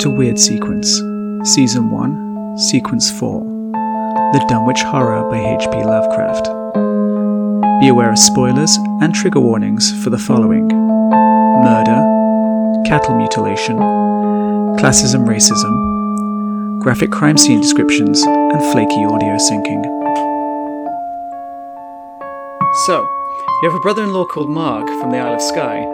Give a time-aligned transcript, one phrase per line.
[0.00, 0.88] to Weird Sequence,
[1.52, 3.40] Season 1, Sequence 4
[4.32, 5.76] The Dunwich Horror by H.P.
[5.76, 6.44] Lovecraft.
[7.82, 12.00] Be aware of spoilers and trigger warnings for the following murder,
[12.86, 13.76] cattle mutilation,
[14.80, 19.84] classism, racism, graphic crime scene descriptions, and flaky audio syncing.
[22.86, 23.06] So,
[23.62, 25.84] you have a brother in law called Mark from the Isle of Skye.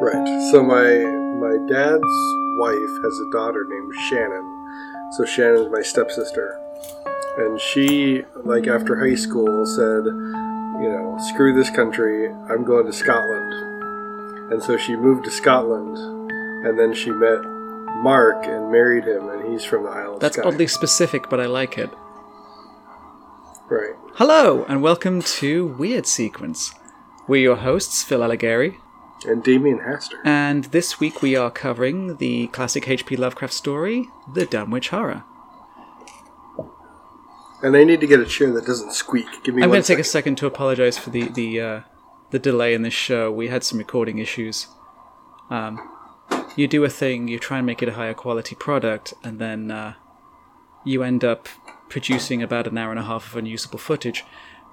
[0.00, 0.50] Right.
[0.50, 1.17] So my my
[1.68, 2.02] dad's
[2.56, 5.12] wife has a daughter named Shannon.
[5.16, 6.58] So Shannon's my stepsister.
[7.38, 12.92] And she, like after high school, said, you know, screw this country, I'm going to
[12.92, 13.52] Scotland.
[14.52, 15.98] And so she moved to Scotland,
[16.66, 17.40] and then she met
[18.02, 20.48] Mark and married him, and he's from the Isle of That's Skye.
[20.48, 21.90] oddly specific, but I like it.
[23.68, 23.94] Right.
[24.14, 26.72] Hello, and welcome to Weird Sequence.
[27.26, 28.78] We're your hosts, Phil Allegari,
[29.26, 30.14] And Damien Haster.
[30.24, 33.16] and this week we are covering the classic H.P.
[33.16, 35.24] Lovecraft story, The Dunwich Horror.
[37.62, 39.26] And I need to get a chair that doesn't squeak.
[39.42, 40.36] Give me I'm going to take a second.
[40.36, 41.80] second to apologize for the the uh,
[42.30, 43.32] the delay in this show.
[43.32, 44.68] We had some recording issues.
[45.50, 45.80] Um,
[46.54, 49.70] you do a thing, you try and make it a higher quality product, and then
[49.72, 49.94] uh,
[50.84, 51.48] you end up
[51.88, 54.24] producing about an hour and a half of unusable footage.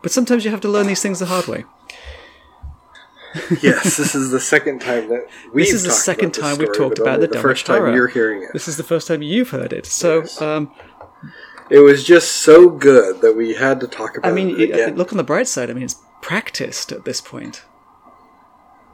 [0.03, 1.65] But sometimes you have to learn these things the hard way.
[3.61, 6.99] yes, this is the second time that we've This is the second time we've talked
[6.99, 8.49] about the the first time you're hearing it.
[8.53, 9.85] This is the first time you've heard it.
[9.85, 10.41] So, Yes.
[10.41, 10.71] um,
[11.69, 14.31] It was just so good that we had to talk about it.
[14.31, 15.69] I mean, it look on the bright side.
[15.69, 17.63] I mean, it's practiced at this point.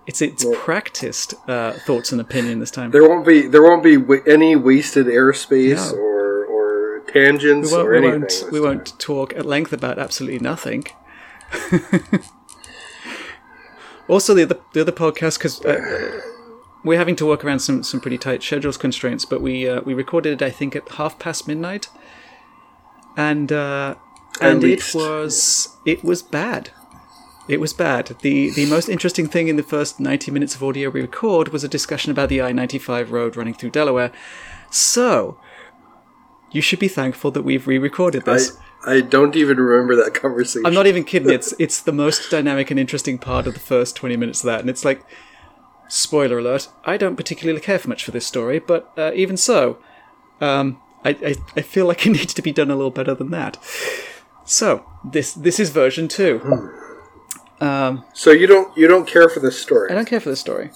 [0.07, 2.89] It's it's practiced uh, thoughts and opinion this time.
[2.91, 5.97] There won't be there won't be wa- any wasted airspace No.
[5.99, 8.21] or or tangents we won't, or we anything.
[8.21, 10.85] won't, we won't talk at length about absolutely nothing.
[14.07, 16.21] also, the other the other podcast because uh,
[16.83, 19.93] we're having to work around some some pretty tight schedules constraints, but we uh, we
[19.93, 21.89] recorded it I think at half past midnight,
[23.15, 23.95] and uh,
[24.39, 26.71] and it was it was bad.
[27.47, 28.15] It was bad.
[28.21, 31.63] the The most interesting thing in the first ninety minutes of audio we record was
[31.63, 34.11] a discussion about the I ninety five road running through Delaware.
[34.69, 35.37] So,
[36.51, 38.57] you should be thankful that we've re-recorded this.
[38.85, 40.65] I don't even remember that conversation.
[40.65, 41.29] I'm not even kidding.
[41.29, 44.59] It's it's the most dynamic and interesting part of the first 20 minutes of that,
[44.61, 45.05] and it's like,
[45.87, 46.69] spoiler alert.
[46.83, 49.77] I don't particularly care for much for this story, but uh, even so,
[50.39, 53.31] um, I, I I feel like it needs to be done a little better than
[53.31, 53.57] that.
[54.45, 56.41] So this this is version two.
[57.61, 59.91] Um, So you don't you don't care for this story.
[59.91, 60.71] I don't care for this story.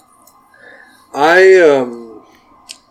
[1.12, 2.24] I um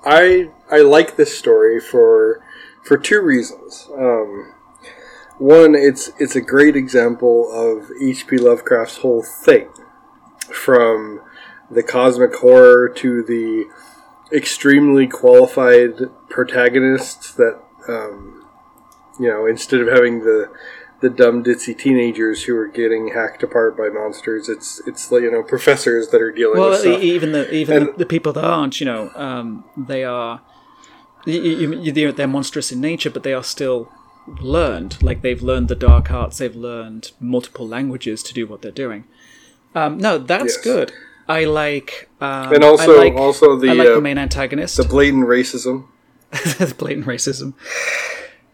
[0.03, 2.43] I I like this story for
[2.85, 3.89] for two reasons.
[3.97, 4.53] Um,
[5.37, 8.37] one, it's it's a great example of H.P.
[8.37, 9.67] Lovecraft's whole thing,
[10.53, 11.21] from
[11.69, 13.65] the cosmic horror to the
[14.31, 15.93] extremely qualified
[16.29, 18.45] protagonists that um,
[19.19, 20.49] you know instead of having the
[21.01, 25.43] the dumb ditzy teenagers who are getting hacked apart by monsters, it's it's you know
[25.43, 27.01] professors that are dealing with Well, stuff.
[27.01, 30.41] e- even the even And- the people that aren't, you know, um, they are
[31.25, 33.91] you, you, you- they're, they're monstrous in nature, but they are still
[34.41, 35.01] learned.
[35.03, 39.05] Like they've learned the dark arts, they've learned multiple languages to do what they're doing.
[39.73, 40.63] Um, no, that's Yes.
[40.63, 40.91] good.
[41.27, 44.77] I like, um, And also- I like, also the, I like uh, the main antagonist,
[44.77, 45.87] the blatant racism.
[46.31, 47.53] the blatant racism.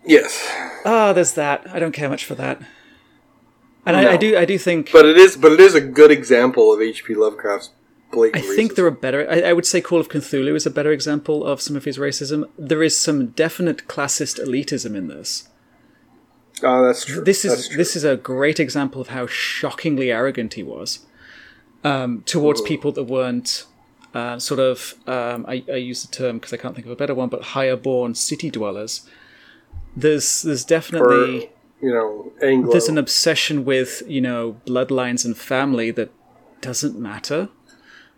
[0.06, 0.48] Yes,
[0.84, 1.68] Ah, there's that.
[1.72, 2.60] I don't care much for that.
[3.86, 6.12] And I, I do, I do think but it is, but it is a good
[6.12, 7.14] example of H.P.
[7.16, 7.70] Lovecraft's
[8.12, 8.46] I blatant.
[8.56, 9.28] think there are better.
[9.30, 11.98] I, I would say Call of Cthulhu is a better example of some of his
[11.98, 12.50] racism.
[12.58, 15.48] There is some definite classist elitism in this.
[16.64, 17.24] Oh, that's true.
[17.24, 17.78] This is true.
[17.78, 21.06] this is a great example of how shockingly arrogant he was
[21.84, 23.66] um, towards people that weren't
[24.14, 24.96] uh, sort of.
[25.08, 27.42] Um, I, I use the term because I can't think of a better one, but
[27.42, 29.08] higher born city dwellers.
[29.96, 31.50] There's there's or definitely
[31.82, 32.72] you know Anglo.
[32.72, 36.12] there's an obsession with you know bloodlines and family that
[36.62, 37.50] doesn't matter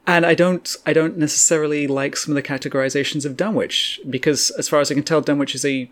[0.05, 4.67] and i don't i don't necessarily like some of the categorizations of dunwich because as
[4.69, 5.89] far as i can tell dunwich is a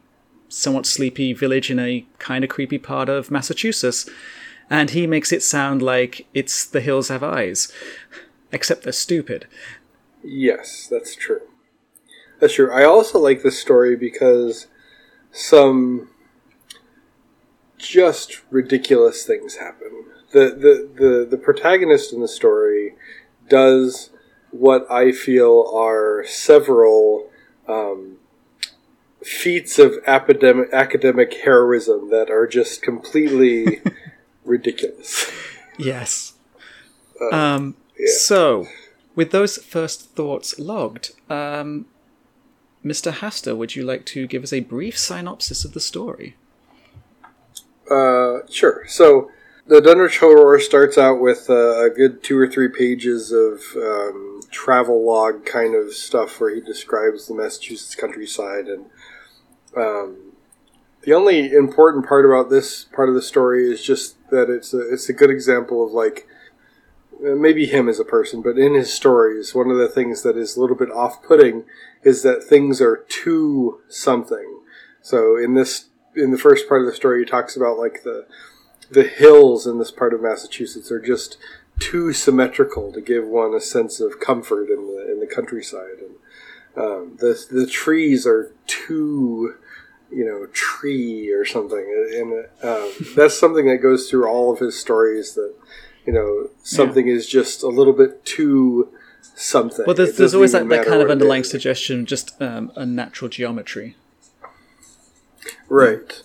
[0.49, 4.09] somewhat sleepy village in a kind of creepy part of massachusetts
[4.69, 7.71] and he makes it sound like it's the hills have eyes
[8.51, 9.47] except they're stupid
[10.23, 11.41] Yes, that's true.
[12.39, 12.71] That's true.
[12.71, 14.67] I also like this story because
[15.31, 16.09] some
[17.77, 20.05] just ridiculous things happen.
[20.31, 22.95] The the the, the protagonist in the story
[23.51, 24.09] does
[24.51, 27.29] what I feel are several
[27.67, 28.17] um,
[29.23, 33.81] feats of academic academic heroism that are just completely
[34.45, 35.29] ridiculous.
[35.77, 36.33] yes
[37.31, 37.75] um,
[38.05, 38.67] so
[39.15, 41.85] with those first thoughts logged um,
[42.83, 43.11] Mr.
[43.11, 46.35] Haster, would you like to give us a brief synopsis of the story?
[47.89, 48.85] Uh, sure.
[48.87, 49.29] So,
[49.71, 55.05] the Dunwich Horror starts out with a good two or three pages of um, travel
[55.05, 58.65] log kind of stuff where he describes the Massachusetts countryside.
[58.67, 58.87] And
[59.77, 60.33] um,
[61.03, 64.91] the only important part about this part of the story is just that it's a,
[64.91, 66.27] it's a good example of like
[67.25, 70.35] uh, maybe him as a person, but in his stories, one of the things that
[70.35, 71.63] is a little bit off putting
[72.03, 74.59] is that things are too something.
[75.01, 78.27] So in this, in the first part of the story, he talks about like the
[78.91, 81.37] the hills in this part of Massachusetts are just
[81.79, 86.83] too symmetrical to give one a sense of comfort in the in the countryside, and
[86.83, 89.55] um, the the trees are too
[90.11, 94.79] you know tree or something, and um, that's something that goes through all of his
[94.79, 95.53] stories that
[96.05, 97.15] you know something yeah.
[97.15, 98.89] is just a little bit too
[99.21, 99.85] something.
[99.85, 103.95] Well, there's, there's always that, that kind of underlying suggestion, just um, a natural geometry.
[105.69, 106.21] Right.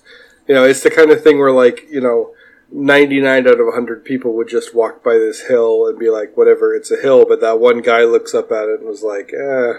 [0.48, 2.32] You know, it's the kind of thing where, like, you know,
[2.70, 6.74] 99 out of 100 people would just walk by this hill and be like, whatever,
[6.74, 7.24] it's a hill.
[7.26, 9.72] But that one guy looks up at it and was like, eh,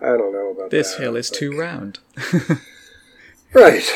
[0.00, 1.02] I don't know about this that.
[1.02, 2.00] hill is like, too round.
[3.54, 3.92] right.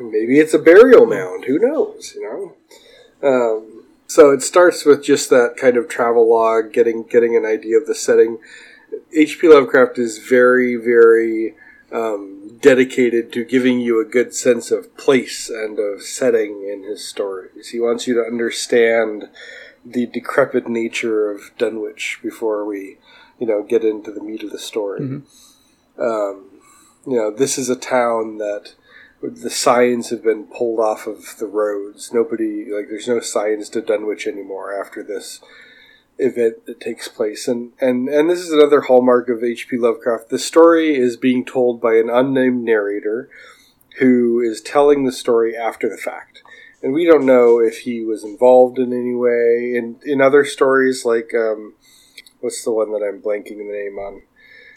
[0.00, 1.44] Maybe it's a burial mound.
[1.44, 2.56] Who knows, you know?
[3.28, 7.76] Um, so it starts with just that kind of travel log, getting getting an idea
[7.76, 8.38] of the setting.
[9.14, 9.48] H.P.
[9.48, 11.54] Lovecraft is very, very
[11.92, 17.06] um, dedicated to giving you a good sense of place and of setting in his
[17.06, 17.68] stories.
[17.68, 19.28] He wants you to understand
[19.84, 22.98] the decrepit nature of Dunwich before we,
[23.38, 25.00] you know, get into the meat of the story.
[25.00, 26.02] Mm-hmm.
[26.02, 26.44] Um,
[27.06, 28.74] you know, this is a town that
[29.22, 32.12] the signs have been pulled off of the roads.
[32.12, 35.40] Nobody like there's no signs to Dunwich anymore after this
[36.20, 37.48] event that takes place.
[37.48, 39.78] And, and, and this is another hallmark of H.P.
[39.78, 40.28] Lovecraft.
[40.28, 43.28] The story is being told by an unnamed narrator
[43.98, 46.42] who is telling the story after the fact.
[46.82, 49.74] And we don't know if he was involved in any way.
[49.76, 51.74] In, in other stories, like, um,
[52.40, 54.22] what's the one that I'm blanking the name on?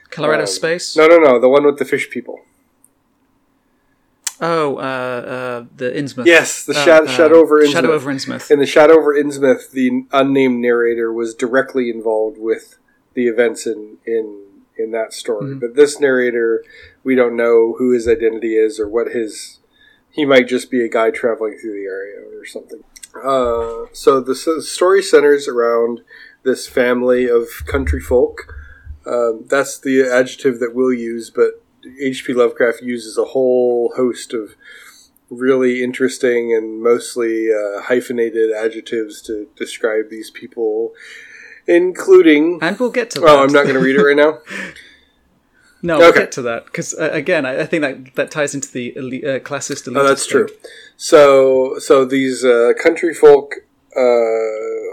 [0.09, 0.97] Color Out of um, Space?
[0.97, 1.39] No, no, no.
[1.39, 2.41] The one with the fish people.
[4.45, 6.25] Oh, uh, uh, the Innsmouth.
[6.25, 7.71] Yes, the uh, Shadow over Innsmouth.
[7.71, 8.51] Shadow over Innsmouth.
[8.51, 12.77] In the Shadow over Innsmouth, the unnamed narrator was directly involved with
[13.13, 14.43] the events in in
[14.77, 15.51] in that story.
[15.51, 15.59] Mm-hmm.
[15.59, 16.61] But this narrator,
[17.05, 19.59] we don't know who his identity is or what his.
[20.11, 22.83] He might just be a guy traveling through the area or something.
[23.15, 26.01] Uh, so the story centers around
[26.43, 28.53] this family of country folk.
[29.05, 31.62] Um, that's the adjective that we'll use, but
[31.99, 32.33] H.P.
[32.33, 34.55] Lovecraft uses a whole host of
[35.29, 40.93] really interesting and mostly uh, hyphenated adjectives to describe these people,
[41.67, 42.59] including.
[42.61, 43.29] And we'll get to that.
[43.29, 44.39] Oh, I'm not going to read it right now.
[45.81, 48.71] no, we'll get to that because uh, again, I, I, think that that ties into
[48.71, 49.93] the elite, uh, classist.
[49.95, 50.47] Oh, that's true.
[50.97, 53.55] So, so these uh, country folk
[53.95, 53.99] uh,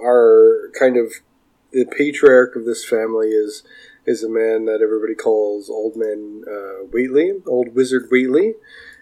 [0.04, 1.12] are kind of
[1.72, 3.62] the patriarch of this family is
[4.06, 8.54] is a man that everybody calls Old Man uh, Whately, Old Wizard Whately,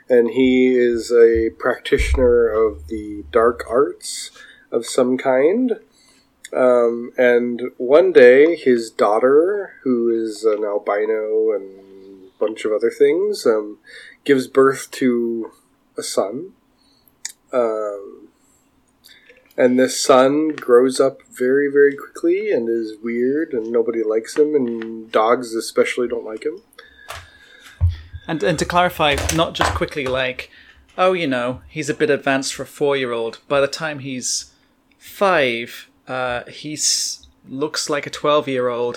[0.08, 4.30] and he is a practitioner of the dark arts
[4.70, 5.80] of some kind.
[6.52, 12.90] Um, and one day, his daughter, who is an albino and a bunch of other
[12.90, 13.78] things, um,
[14.24, 15.52] gives birth to
[15.96, 16.52] a son.
[17.52, 18.27] Um,
[19.58, 24.54] and this son grows up very, very quickly and is weird, and nobody likes him,
[24.54, 26.62] and dogs especially don't like him.
[28.26, 30.50] And and to clarify, not just quickly like,
[30.96, 33.40] oh, you know, he's a bit advanced for a four-year-old.
[33.48, 34.52] By the time he's
[34.98, 36.78] five, uh, he
[37.48, 38.96] looks like a twelve-year-old,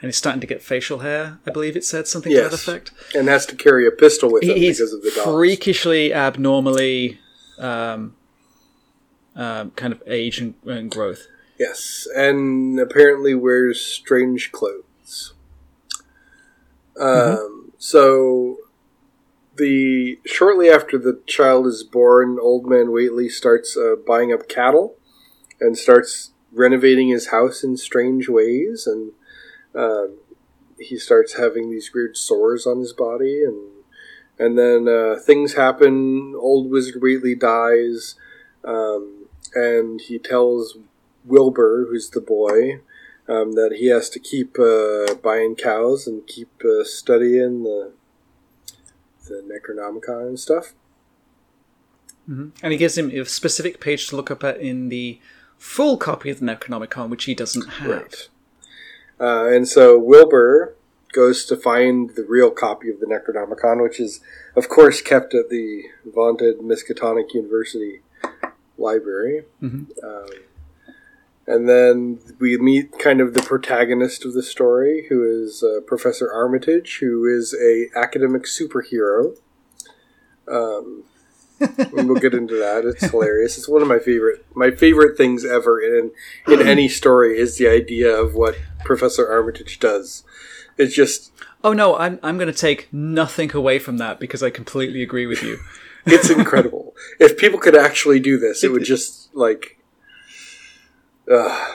[0.00, 1.40] and he's starting to get facial hair.
[1.44, 2.44] I believe it said something yes.
[2.44, 2.92] to that effect.
[3.14, 5.28] And has to carry a pistol with him he's because of the dogs.
[5.28, 7.18] Freakishly, abnormally.
[7.58, 8.14] Um,
[9.38, 11.28] um, kind of age and, and, growth.
[11.58, 15.32] Yes, and apparently wears strange clothes.
[17.00, 17.68] Um, mm-hmm.
[17.78, 18.56] So,
[19.56, 24.96] the shortly after the child is born, Old Man Whately starts uh, buying up cattle
[25.60, 29.12] and starts renovating his house in strange ways, and
[29.74, 30.18] um,
[30.80, 33.70] he starts having these weird sores on his body, and
[34.36, 36.34] and then uh, things happen.
[36.36, 38.16] Old Wizard Whately dies.
[38.64, 39.17] Um,
[39.54, 40.78] and he tells
[41.24, 42.80] Wilbur, who's the boy,
[43.28, 47.92] um, that he has to keep uh, buying cows and keep uh, studying the
[49.26, 50.72] the Necronomicon and stuff.
[52.28, 52.48] Mm-hmm.
[52.62, 55.20] And he gives him a specific page to look up at in the
[55.58, 57.90] full copy of the Necronomicon, which he doesn't have.
[57.90, 58.28] Right.
[59.20, 60.74] Uh, and so Wilbur
[61.12, 64.20] goes to find the real copy of the Necronomicon, which is,
[64.56, 68.00] of course, kept at the vaunted Miskatonic University
[68.78, 69.44] library.
[69.62, 69.86] Mhm.
[70.02, 70.26] Um,
[71.46, 76.30] and then we meet kind of the protagonist of the story, who is uh, Professor
[76.30, 79.34] Armitage, who is a academic superhero.
[80.46, 81.04] Um,
[81.60, 82.84] and we'll get into that.
[82.84, 83.56] It's hilarious.
[83.58, 86.10] It's one of my favorite my favorite things ever in
[86.46, 90.24] in any story is the idea of what Professor Armitage does.
[90.76, 91.32] It's just
[91.64, 95.26] Oh no, I'm I'm going to take nothing away from that because I completely agree
[95.26, 95.58] with you.
[96.10, 96.94] it's incredible.
[97.20, 99.78] if people could actually do this, it would just like
[101.30, 101.74] uh,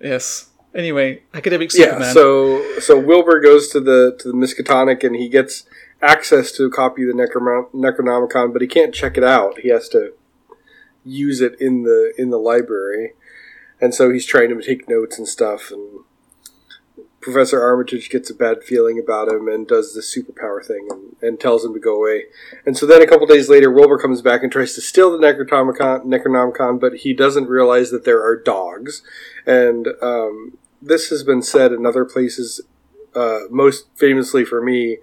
[0.00, 0.50] yes.
[0.74, 2.12] Anyway, academic yeah.
[2.12, 5.64] So so Wilbur goes to the to the Miskatonic and he gets
[6.02, 9.60] access to a copy of the Necrom- Necronomicon, but he can't check it out.
[9.60, 10.12] He has to
[11.04, 13.14] use it in the in the library,
[13.80, 15.70] and so he's trying to take notes and stuff.
[15.70, 16.00] And
[17.26, 21.40] Professor Armitage gets a bad feeling about him and does the superpower thing and, and
[21.40, 22.26] tells him to go away.
[22.64, 25.18] And so then a couple days later, Wilbur comes back and tries to steal the
[25.18, 29.02] Necronomicon, Necronomicon but he doesn't realize that there are dogs.
[29.44, 32.60] And um, this has been said in other places,
[33.16, 34.98] uh, most famously for me,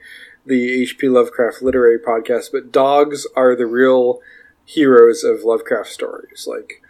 [0.45, 1.09] the H.P.
[1.09, 2.53] Lovecraft Literary Podcast.
[2.53, 4.21] But dogs are the real
[4.63, 6.47] heroes of Lovecraft stories.
[6.47, 6.81] Like,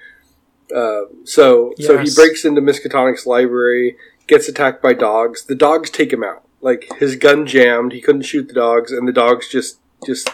[0.76, 3.98] uh, so so he breaks into Miskatonic's library,
[4.34, 5.46] gets attacked by dogs.
[5.46, 6.44] The dogs take him out.
[6.60, 10.30] Like his gun jammed, he couldn't shoot the dogs, and the dogs just just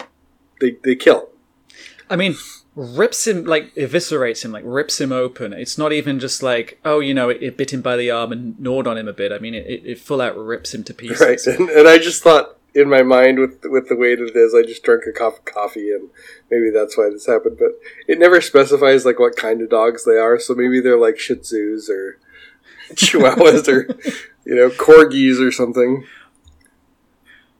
[0.60, 1.28] they they kill.
[2.08, 2.36] I mean,
[2.74, 5.52] rips him like eviscerates him, like rips him open.
[5.52, 8.32] It's not even just like oh, you know, it, it bit him by the arm
[8.32, 9.32] and gnawed on him a bit.
[9.32, 11.20] I mean, it, it, full out rips him to pieces.
[11.20, 14.36] Right, and, and I just thought in my mind with with the way that it
[14.36, 16.10] is, I just drank a cup of coffee, and
[16.50, 17.56] maybe that's why this happened.
[17.58, 17.72] But
[18.06, 21.34] it never specifies like what kind of dogs they are, so maybe they're like Shih
[21.34, 22.18] Tzus or
[22.94, 23.86] Chihuahuas or
[24.44, 26.04] you know corgis or something.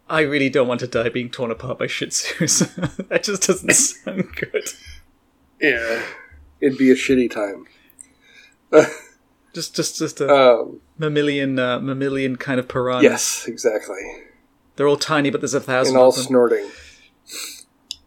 [0.08, 3.06] I really don't want to die being torn apart by Shih Tzus.
[3.08, 4.68] that just doesn't sound good.
[5.60, 6.02] Yeah,
[6.60, 7.66] it'd be a shitty time.
[9.52, 13.02] Just, just, just a Um, mammalian, uh, mammalian kind of piranha.
[13.02, 13.96] yes, exactly.
[14.76, 16.70] They're all tiny, but there's a thousand and all snorting.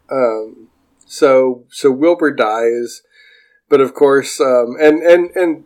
[0.09, 0.69] Um,
[1.05, 3.01] so so Wilbur dies,
[3.67, 5.65] but of course, um, and and and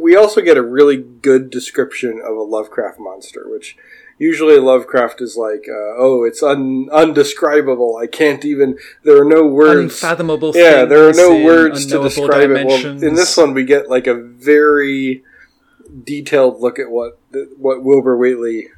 [0.00, 3.76] we also get a really good description of a Lovecraft monster, which
[4.18, 7.96] usually Lovecraft is like, uh, oh, it's un- undescribable.
[7.96, 8.78] I can't even.
[9.04, 9.94] There are no words.
[9.94, 10.52] Unfathomable.
[10.54, 12.66] Yeah, there are no words to describe it.
[12.66, 15.22] Well, in this one, we get like a very
[16.04, 17.20] detailed look at what
[17.56, 18.68] what Wilbur Whately,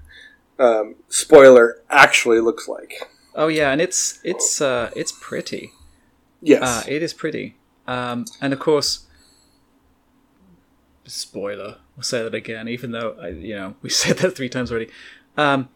[0.58, 2.92] um, spoiler, actually looks like.
[3.34, 5.72] Oh yeah, and it's it's uh it's pretty.
[6.42, 6.62] Yes.
[6.62, 7.56] Uh, it is pretty.
[7.86, 9.06] Um, and of course,
[11.12, 11.76] spoiler.
[11.96, 14.88] We'll say that again, even though I, you know we said that three times already.
[15.36, 15.68] Um,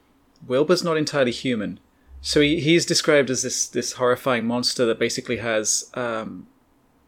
[0.47, 1.81] Wilbur's not entirely human,
[2.21, 6.47] so he, he's described as this this horrifying monster that basically has, um,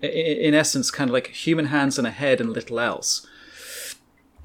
[0.02, 3.26] i- i- in essence, kind of like human hands and a head and little else.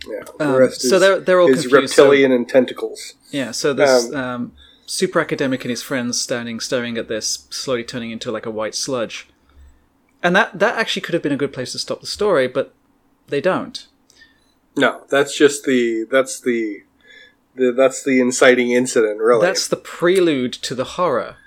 [0.07, 0.23] yeah.
[0.39, 3.13] The um, so is, they're- they're all confused, so- reptilian and tentacles.
[3.31, 4.51] Yeah, so this Um, um,
[4.85, 8.75] super academic and his friends standing staring at this, slowly turning into like a white
[8.75, 9.27] sludge.
[10.23, 12.73] And that that actually could have been a good place to stop the story, but
[13.31, 13.87] they don't.
[14.77, 16.83] No, that's just the that's the,
[17.55, 19.19] the that's the inciting incident.
[19.19, 21.37] Really, That's the prelude to the horror.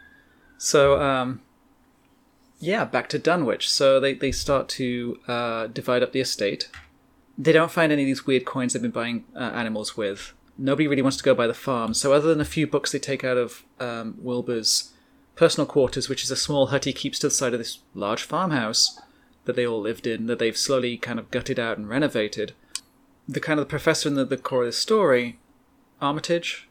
[0.58, 1.42] So, um,
[2.58, 3.70] yeah, back to Dunwich.
[3.70, 6.68] So they, they start to uh, divide up the estate.
[7.36, 10.32] They don't find any of these weird coins they've been buying uh, animals with.
[10.56, 11.94] Nobody really wants to go by the farm.
[11.94, 14.92] So, other than a few books they take out of um, Wilbur's
[15.34, 18.22] personal quarters, which is a small hut he keeps to the side of this large
[18.22, 19.00] farmhouse
[19.44, 22.52] that they all lived in, that they've slowly kind of gutted out and renovated,
[23.28, 25.38] the kind of the professor in the, the core of the story,
[26.00, 26.68] Armitage,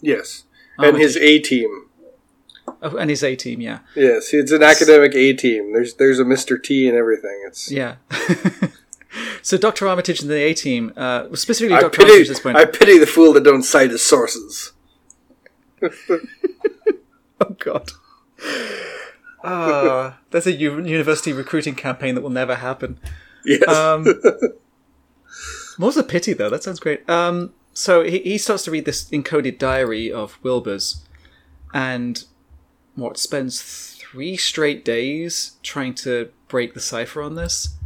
[0.00, 0.44] yes,
[0.78, 1.86] and his A team.
[2.80, 5.72] Oh, and his A team, yeah, Yes, it's an academic A team.
[5.72, 7.42] There's there's a Mister T and everything.
[7.46, 7.96] It's yeah.
[9.42, 12.56] so Doctor Armitage and the A team, uh, specifically I Doctor Armitage at this point.
[12.56, 14.72] I pity the fool that don't cite his sources.
[17.42, 17.90] Oh God.
[19.44, 22.98] Ah, that's a u- university recruiting campaign that will never happen.
[23.44, 24.06] Yes, Um,
[25.78, 26.50] more's a pity though.
[26.50, 27.08] That sounds great.
[27.08, 31.02] Um, so he, he starts to read this encoded diary of Wilbur's,
[31.74, 32.24] and
[32.94, 37.76] what spends three straight days trying to break the cipher on this.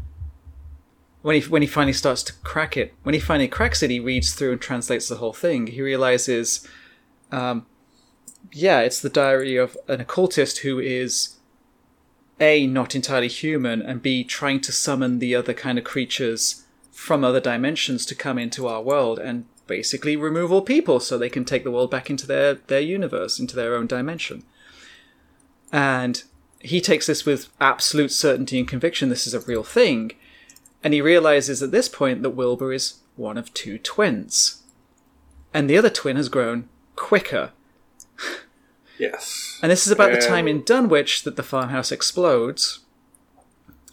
[1.22, 3.98] When he when he finally starts to crack it, when he finally cracks it, he
[4.00, 5.68] reads through and translates the whole thing.
[5.68, 6.66] He realizes,
[7.32, 7.66] um,
[8.52, 11.35] yeah, it's the diary of an occultist who is
[12.38, 17.24] a not entirely human and b trying to summon the other kind of creatures from
[17.24, 21.44] other dimensions to come into our world and basically remove all people so they can
[21.44, 24.44] take the world back into their, their universe, into their own dimension.
[25.72, 26.22] And
[26.60, 30.12] he takes this with absolute certainty and conviction this is a real thing.
[30.82, 34.62] And he realizes at this point that Wilbur is one of two twins.
[35.52, 37.52] And the other twin has grown quicker.
[38.98, 39.58] Yes.
[39.62, 42.80] And this is about the time in Dunwich that the farmhouse explodes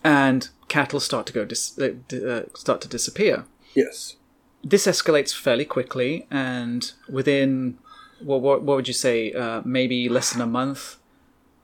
[0.03, 3.45] and cattle start to go dis- uh, uh, start to disappear.
[3.75, 4.15] Yes.
[4.63, 7.77] This escalates fairly quickly, and within
[8.21, 9.33] well, what, what would you say?
[9.33, 10.97] Uh, maybe less than a month,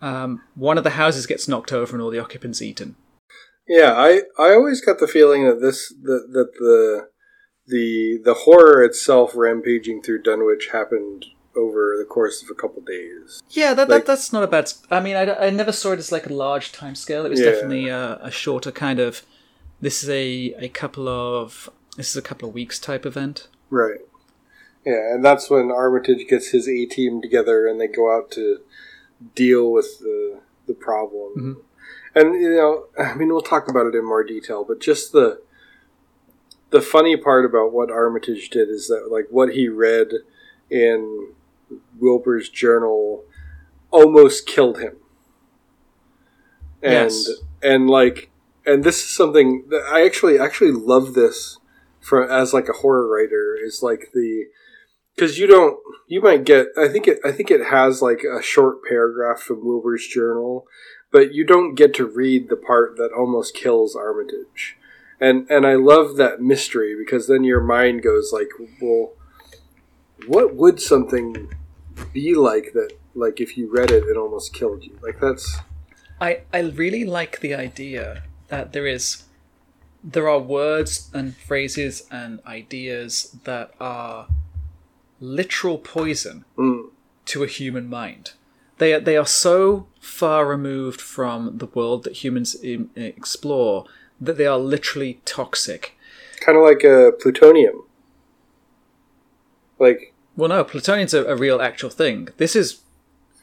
[0.02, 2.96] um, one of the houses gets knocked over and all the occupants eaten.
[3.68, 7.08] Yeah, I, I always got the feeling that this that, that the
[7.68, 11.26] the the horror itself rampaging through Dunwich happened
[11.56, 13.42] over the course of a couple days.
[13.50, 14.68] Yeah, that, Like- that that's not a bad.
[14.70, 17.26] Sp- I mean, I, I never saw it as like a large time scale.
[17.26, 17.52] It was Yeah.
[17.52, 19.24] definitely a, a shorter kind of.
[19.82, 23.48] This is a a couple of this is a couple of weeks type event.
[23.70, 24.00] Right.
[24.86, 28.60] Yeah, and that's when Armitage gets his A team together and they go out to
[29.36, 31.34] deal with the the problem.
[31.36, 31.62] Mhm.
[32.16, 35.42] And you know, I mean, we'll talk about it in more detail, but just the
[36.70, 40.10] the funny part about what Armitage did is that like what he read
[40.70, 41.34] in
[42.00, 43.24] Wilbur's journal
[43.92, 44.98] almost killed him.
[46.82, 47.30] And Yes.
[47.62, 48.30] and like
[48.66, 51.58] and this is something that I actually actually love this
[52.00, 54.46] for as like a horror writer is like the
[55.16, 58.42] because you don't you might get I think it I think it has like a
[58.42, 60.66] short paragraph from Wilbur's journal,
[61.12, 64.78] but you don't get to read the part that almost kills Armitage.
[65.20, 68.50] And and I love that mystery because then your mind goes like,
[68.82, 69.12] well,
[70.28, 71.50] what would something
[72.14, 74.98] be like that like if you read it it almost killed you?
[75.02, 75.60] Like that's
[76.22, 79.24] I I really like the idea that there is
[80.04, 84.28] there are words and phrases and ideas that are
[85.20, 86.90] literal poison mm,
[87.26, 88.32] to a human mind.
[88.78, 93.84] They are, they are so far removed from the world that humans im- explore
[94.22, 95.98] that they are literally toxic.
[96.40, 97.84] kind of like a plutonium.
[99.80, 100.09] Like
[100.40, 102.30] Well, no, plutonium's a, a real actual thing.
[102.38, 102.82] This is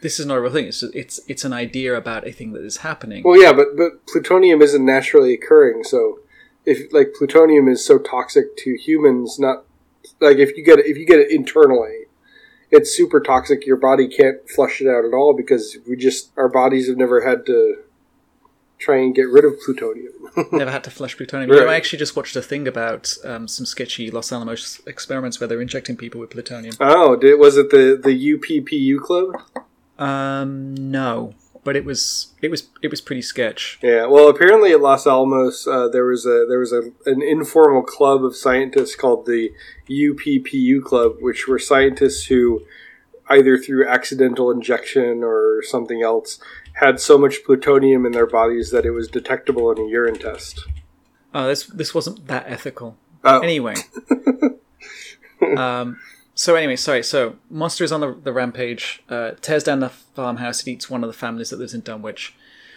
[0.00, 0.64] this is not a real thing.
[0.64, 3.22] It's it's it's an idea about a thing that is happening.
[3.22, 5.84] Well, yeah, but but plutonium isn't naturally occurring.
[5.84, 6.20] So,
[6.64, 9.64] if like plutonium is so toxic to humans, not
[10.22, 12.06] like if you get it, if you get it internally,
[12.70, 13.66] it's super toxic.
[13.66, 17.28] Your body can't flush it out at all because we just our bodies have never
[17.28, 17.82] had to
[18.78, 20.12] try and get rid of plutonium.
[20.52, 21.50] Never had to flush plutonium.
[21.50, 25.40] You know, I actually just watched a thing about um, some sketchy Los Alamos experiments
[25.40, 26.74] where they're injecting people with plutonium.
[26.80, 29.42] oh, did was it the the UPPU club?
[29.98, 31.34] Um, no,
[31.66, 33.78] but it was it was it was pretty sketch.
[33.82, 37.82] Yeah, well, apparently at Los Alamos, uh, there was a there was a, an informal
[37.82, 39.52] club of scientists called the
[39.88, 42.64] UPPU Club, which were scientists who,
[43.28, 46.38] either through accidental injection or something else,
[46.76, 50.64] had so much plutonium in their bodies that it was detectable in a urine test.
[51.34, 52.96] Oh, this this wasn't that ethical.
[53.24, 53.74] Oh, Anyway,
[55.56, 55.98] um,
[56.34, 57.02] so anyway, sorry.
[57.02, 61.02] So monster is on the, the rampage, uh, tears down the farmhouse, it eats one
[61.02, 62.34] of the families that lives in Dunwich.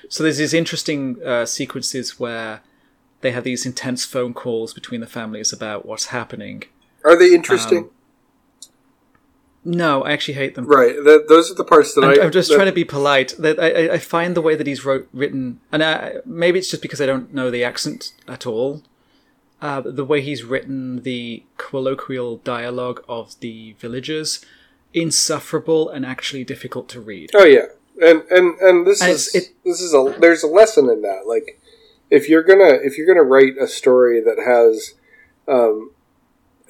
[0.08, 2.62] So there's these interesting uh, sequences where
[3.22, 6.64] they have these intense phone calls between the families about what's happening.
[7.04, 7.80] are they interesting?
[7.80, 7.92] Um,
[9.66, 10.66] No, I actually hate them.
[10.66, 12.24] right, th- those are the parts that I'm, I.
[12.26, 13.36] I'm just that- trying to be polite.
[13.38, 16.70] That I, I- I find the way that he's wrote written, and I, maybe it's
[16.70, 18.84] just because I don't know the accent at all.
[19.62, 24.44] Uh, the way he's written the colloquial dialogue of the villagers,
[24.94, 27.30] insufferable and actually difficult to read.
[27.34, 27.66] Oh yeah,
[28.02, 31.28] and and and this And is it- this is a there's a lesson in that.
[31.28, 31.60] Like,
[32.10, 34.94] if you're gonna if you're gonna write a story that has
[35.48, 35.92] um,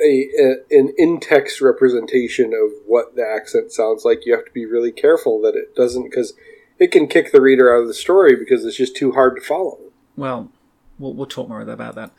[0.01, 4.51] a, a an in text representation of what the accent sounds like, you have to
[4.51, 6.33] be really careful that it doesn't because
[6.79, 9.41] it can kick the reader out of the story because it's just too hard to
[9.41, 9.77] follow.
[10.15, 10.51] Well,
[10.97, 12.11] we'll, we'll talk more about that.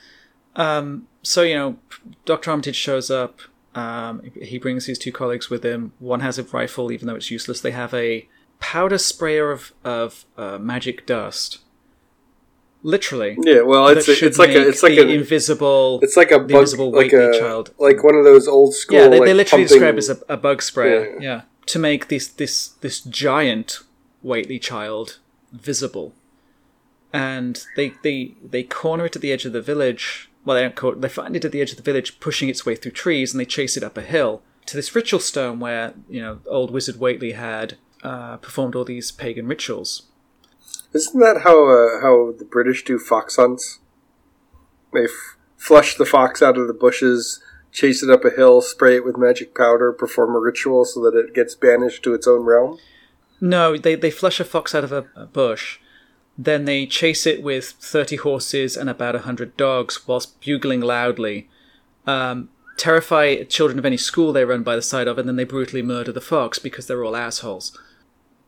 [0.57, 1.77] Um, so, you know,
[2.25, 2.51] Dr.
[2.51, 3.41] Armitage shows up.
[3.75, 5.93] Um, he brings his two colleagues with him.
[5.99, 7.61] One has a rifle, even though it's useless.
[7.61, 11.61] They have a powder sprayer of, of uh, magic dust.
[12.83, 13.37] Literally.
[13.43, 16.01] Yeah, well, it's should it's like a it's like an invisible.
[16.03, 17.75] it's like a bug, invisible like a child.
[17.79, 18.97] like one of those old school.
[18.99, 21.13] yeah, they, like, they literally pumping- describe it as a, a bug sprayer.
[21.15, 21.19] Yeah.
[21.21, 21.41] Yeah.
[21.67, 23.81] to make this this this giant
[24.23, 25.19] Whately child
[25.53, 26.13] visible,
[27.13, 30.31] and they they they corner it at the edge of the village.
[30.45, 32.65] Well, they don't corner, they find it at the edge of the village, pushing its
[32.65, 35.95] way through trees, and they chase it up a hill to this ritual stone where
[36.09, 40.03] you know old wizard Whately had uh, performed all these pagan rituals.
[40.93, 43.79] Isn't that how uh, how the British do fox hunts?
[44.93, 48.97] They f- flush the fox out of the bushes, chase it up a hill, spray
[48.97, 52.45] it with magic powder, perform a ritual so that it gets banished to its own
[52.45, 52.79] realm?
[53.41, 55.79] No, they they flush a fox out of a, bush,
[56.37, 61.49] then they chase it with thirty horses and about hundred dogs, whilst bugling loudly.
[62.07, 65.45] Um, terrify children of any school they run by the side of, and then they
[65.45, 67.79] brutally murder the fox because they're all assholes.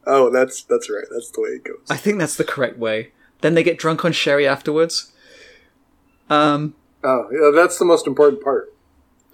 [0.07, 1.05] Oh, that's that's right.
[1.11, 1.87] That's the way it goes.
[1.89, 3.13] I think that's the correct way.
[3.41, 5.13] Then they get drunk on sherry afterwards.
[6.31, 8.73] Um, oh, yeah, that's the most important part.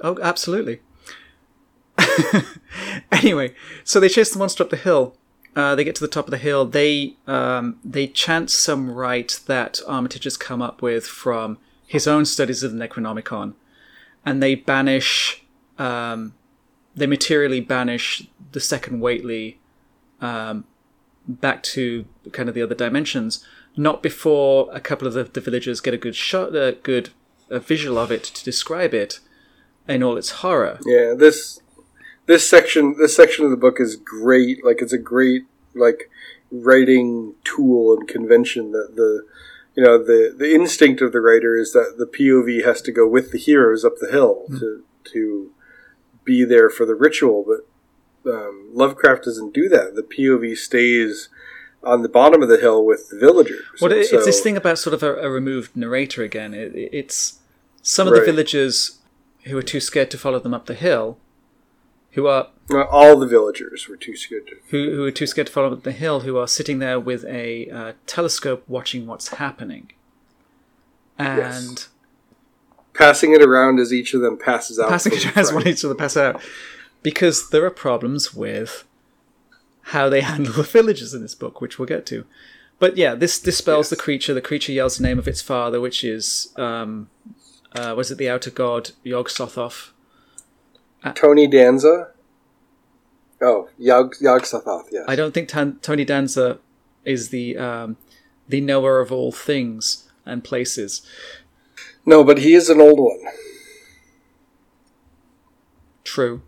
[0.00, 0.80] Oh, absolutely.
[3.12, 3.54] anyway,
[3.84, 5.16] so they chase the monster up the hill.
[5.56, 6.64] Uh, they get to the top of the hill.
[6.64, 12.24] They um, they chant some rite that Armitage has come up with from his own
[12.24, 13.54] studies of the Necronomicon,
[14.24, 15.44] and they banish.
[15.78, 16.34] Um,
[16.94, 19.58] they materially banish the second Whately
[20.20, 20.64] um,
[21.26, 23.44] back to kind of the other dimensions.
[23.76, 27.10] Not before a couple of the, the villagers get a good shot, a good
[27.50, 29.20] a visual of it to describe it
[29.88, 30.78] in all its horror.
[30.84, 31.60] Yeah, this
[32.26, 34.64] this section this section of the book is great.
[34.64, 36.10] Like it's a great like
[36.50, 39.24] writing tool and convention that the
[39.76, 43.06] you know the the instinct of the writer is that the POV has to go
[43.06, 44.58] with the heroes up the hill mm.
[44.58, 45.52] to to
[46.24, 47.67] be there for the ritual, but
[48.28, 49.94] um, Lovecraft doesn't do that.
[49.94, 51.28] The POV stays
[51.82, 53.64] on the bottom of the hill with the villagers.
[53.80, 56.54] Well, it, so, it's this thing about sort of a, a removed narrator again.
[56.54, 57.38] It, it's
[57.82, 58.20] some of right.
[58.20, 58.98] the villagers
[59.44, 61.18] who are too scared to follow them up the hill,
[62.12, 62.48] who are
[62.90, 65.84] all the villagers were too scared to who who are too scared to follow up
[65.84, 69.90] the hill, who are sitting there with a uh, telescope watching what's happening,
[71.18, 71.38] and.
[71.38, 71.88] Yes.
[72.94, 74.88] Passing it around as each of them passes out.
[74.88, 76.42] Passing it around as one each of them passes out
[77.02, 78.84] because there are problems with
[79.82, 82.24] how they handle the villagers in this book, which we'll get to.
[82.78, 83.90] But yeah, this dispels yes.
[83.90, 84.34] the creature.
[84.34, 87.10] The creature yells the name of its father, which is um,
[87.74, 89.90] uh, was it the outer god Yog Sothoth?
[91.02, 92.10] Uh, Tony Danza.
[93.40, 94.86] Oh, Yog Yog Sothoth.
[94.92, 95.04] Yes.
[95.08, 96.58] I don't think Tan- Tony Danza
[97.04, 97.96] is the um,
[98.48, 101.02] the knower of all things and places.
[102.06, 103.20] No, but he is an old one.
[106.04, 106.42] True.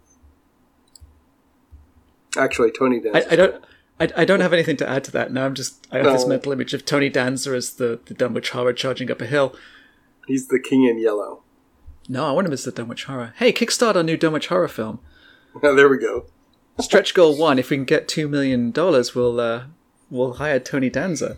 [2.37, 3.29] Actually, Tony Danza.
[3.29, 3.65] I, I don't.
[4.01, 5.31] I, I, don't have anything to add to that.
[5.31, 6.13] Now I'm just I have no.
[6.13, 9.55] this mental image of Tony Danza as the the Dunwich Horror charging up a hill.
[10.27, 11.43] He's the king in yellow.
[12.09, 13.35] No, I want him as the Dunwich Horror.
[13.37, 15.01] Hey, kickstart our new Dunwich Horror film.
[15.63, 16.27] There we go.
[16.79, 19.65] Stretch goal one: If we can get two million dollars, we'll uh,
[20.11, 21.37] we'll hire Tony Danza.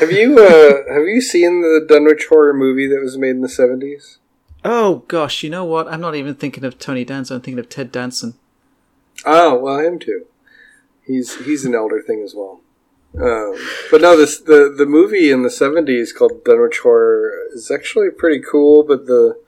[0.00, 3.48] Have you uh, have you seen the Dunwich Horror movie that was made in the
[3.48, 4.18] seventies?
[4.64, 5.88] Oh gosh, you know what?
[5.88, 7.34] I'm not even thinking of Tony Danza.
[7.34, 8.34] I'm thinking of Ted Danson.
[9.26, 10.26] Oh well, him too.
[11.06, 12.60] He's he's an elder thing as well.
[13.20, 13.56] Um,
[13.90, 18.42] but no, this the the movie in the seventies called Dunwich Horror is actually pretty
[18.42, 18.82] cool.
[18.82, 19.38] But the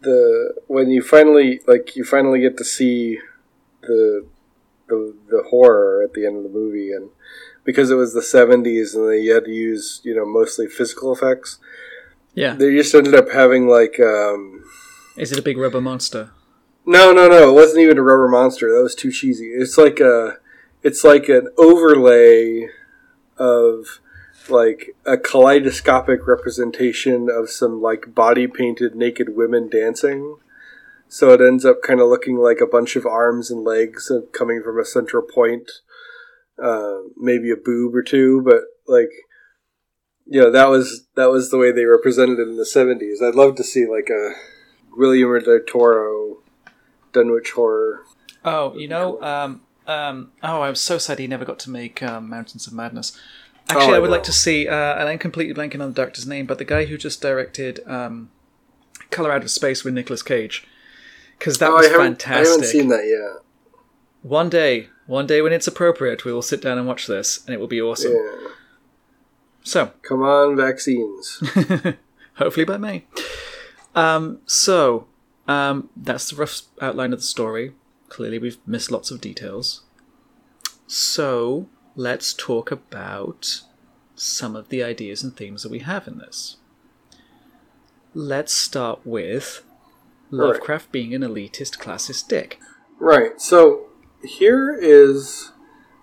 [0.00, 3.18] the when you finally like you finally get to see
[3.82, 4.26] the
[4.88, 7.10] the the horror at the end of the movie, and
[7.64, 11.58] because it was the seventies and they had to use you know mostly physical effects.
[12.34, 14.00] Yeah, they just ended up having like.
[14.00, 14.64] Um,
[15.16, 16.30] is it a big rubber monster?
[16.90, 17.50] No, no, no.
[17.50, 18.74] It wasn't even a rubber monster.
[18.74, 19.50] That was too cheesy.
[19.50, 20.38] It's like a,
[20.82, 22.66] it's like an overlay
[23.38, 24.00] of
[24.48, 30.38] like a kaleidoscopic representation of some like body painted naked women dancing.
[31.06, 34.60] So it ends up kind of looking like a bunch of arms and legs coming
[34.60, 35.70] from a central point,
[36.60, 39.12] uh, maybe a boob or two, but like,
[40.26, 43.22] you know, that was that was the way they represented it in the seventies.
[43.22, 44.32] I'd love to see like a
[44.98, 46.38] Guillermo del Toro
[47.12, 48.04] Dunwich Horror.
[48.44, 52.28] Oh, you know, um, um, oh, I'm so sad he never got to make um,
[52.28, 53.18] Mountains of Madness.
[53.68, 55.94] Actually, oh, I, I would like to see, uh, and I'm completely blanking on the
[55.94, 58.30] director's name, but the guy who just directed um,
[59.10, 60.66] Color Out of Space with Nicolas Cage,
[61.38, 62.46] because that oh, was I fantastic.
[62.46, 63.44] I haven't seen that yet.
[64.22, 67.54] One day, one day when it's appropriate, we will sit down and watch this, and
[67.54, 68.12] it will be awesome.
[68.12, 68.48] Yeah.
[69.62, 71.42] So, come on, vaccines.
[72.34, 73.04] Hopefully by May.
[73.94, 75.06] Um, so,
[75.48, 77.74] um, that's the rough outline of the story.
[78.08, 79.82] Clearly, we've missed lots of details.
[80.86, 83.62] So, let's talk about
[84.14, 86.56] some of the ideas and themes that we have in this.
[88.12, 89.62] Let's start with
[90.30, 90.92] Lovecraft right.
[90.92, 92.60] being an elitist, classist dick.
[92.98, 93.40] Right.
[93.40, 93.86] So,
[94.22, 95.52] here is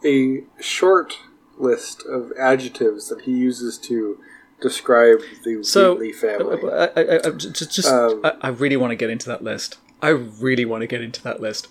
[0.05, 1.17] a short
[1.57, 4.19] list of adjectives that he uses to
[4.61, 6.57] describe the so, Whately family.
[6.71, 9.77] I, I, I, just, just um, I, really want to get into that list.
[10.01, 11.67] I really want to get into that list.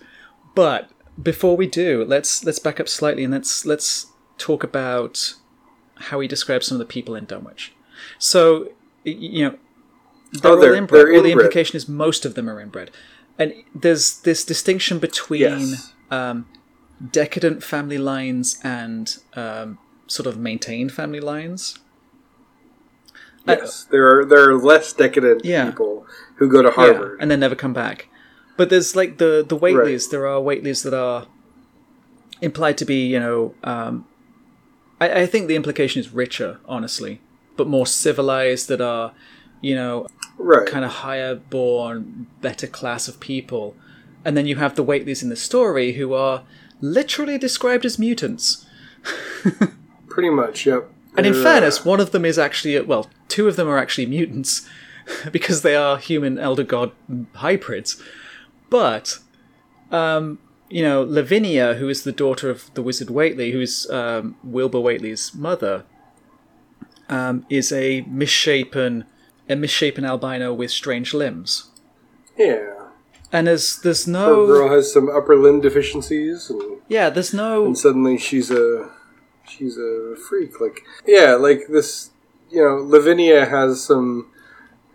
[0.54, 4.06] But before we do, let's let's back up slightly and let's let's
[4.38, 5.34] talk about
[5.96, 7.72] how he describes some of the people in Dunwich.
[8.18, 8.70] So,
[9.04, 9.58] you know,
[10.32, 11.06] they're, Oh, they're- all inbred.
[11.06, 12.90] they're Well, the implication is most of them are inbred,
[13.38, 15.92] and there's this distinction between Yes.
[16.10, 16.46] um,
[17.12, 21.78] decadent family lines and um, sort of maintained family lines.
[23.46, 25.66] Yes, there are there are less decadent Yeah.
[25.70, 26.06] people
[26.36, 27.16] who go to Harvard.
[27.18, 28.08] Yeah, and then never come back.
[28.56, 30.10] But there's like the the Whateleys.
[30.10, 31.26] There are Whateleys that are
[32.40, 34.06] implied to be, you know, um,
[35.00, 37.20] I, I think the implication is richer, honestly,
[37.56, 38.68] but more civilized.
[38.68, 39.12] That are,
[39.60, 40.06] you know,
[40.38, 40.66] right.
[40.66, 43.76] kind of higher born, better class of people.
[44.24, 46.42] And then you have the Whateleys in the story who are
[46.80, 48.66] literally described as mutants.
[50.08, 50.66] Pretty much.
[50.66, 50.90] Yep.
[51.16, 53.78] And in They're, fairness, uh, one of them is actually, well, two of them are
[53.78, 54.68] actually mutants
[55.32, 56.92] because they are human elder god
[57.34, 58.02] hybrids.
[58.68, 59.18] But,
[59.90, 64.36] um, you know, Lavinia, who is the daughter of the wizard Whately, who is um,
[64.42, 65.84] Wilbur Whately's mother,
[67.08, 69.04] um, is a misshapen,
[69.48, 71.70] a misshapen albino with strange limbs.
[72.36, 72.72] yeah.
[73.32, 77.76] And there's there's no girl has some upper limb deficiencies, and, yeah there's no and
[77.76, 78.88] suddenly she's a
[79.48, 80.60] she's a freak.
[80.60, 82.10] Like yeah, like this.
[82.50, 84.30] You know, Lavinia has some.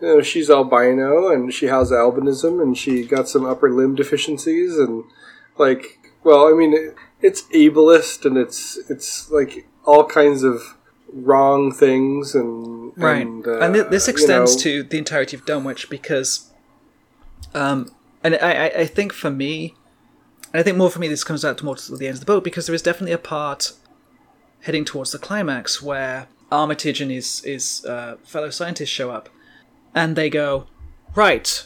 [0.01, 4.77] You know, she's albino and she has albinism, and she got some upper limb deficiencies,
[4.77, 5.03] and
[5.59, 10.75] like, well, I mean, it, it's ableist, and it's it's like all kinds of
[11.13, 13.21] wrong things, and Right.
[13.21, 16.49] and, uh, and th- this you extends know, to the entirety of Dunwich because,
[17.53, 17.91] um,
[18.23, 19.75] and I, I, I think for me,
[20.51, 22.19] and I think more for me, this comes out to more to the end of
[22.21, 23.73] the book because there is definitely a part
[24.61, 29.29] heading towards the climax where Armitage and his his uh, fellow scientists show up,
[29.95, 30.67] and they go,
[31.15, 31.65] right.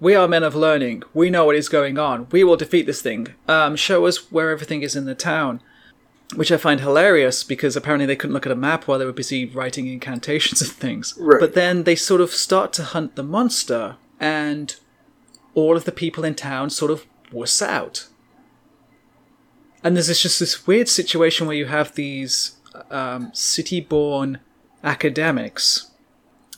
[0.00, 1.04] We are men of learning.
[1.14, 2.26] We know what is going on.
[2.30, 3.28] We will defeat this thing.
[3.48, 5.60] Um, show us where everything is in the town
[6.34, 9.12] which I find hilarious because apparently they couldn't look at a map while they were
[9.12, 11.14] busy writing incantations and things.
[11.18, 11.40] Right.
[11.40, 14.74] But then they sort of start to hunt the monster, and
[15.54, 18.08] all of the people in town sort of wuss out.
[19.84, 22.56] And there's this, just this weird situation where you have these
[22.90, 24.40] um, city-born
[24.82, 25.90] academics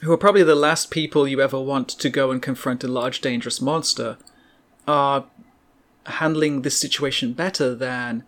[0.03, 3.21] who are probably the last people you ever want to go and confront a large
[3.21, 4.17] dangerous monster
[4.87, 5.27] are
[6.07, 8.25] handling this situation better than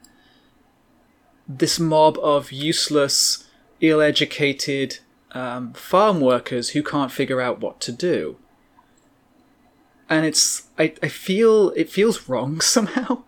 [1.47, 3.47] this mob of useless,
[3.81, 4.99] ill-educated
[5.33, 8.37] um, farm workers who can't figure out what to do.
[10.11, 13.23] And it's I, I feel it feels wrong somehow.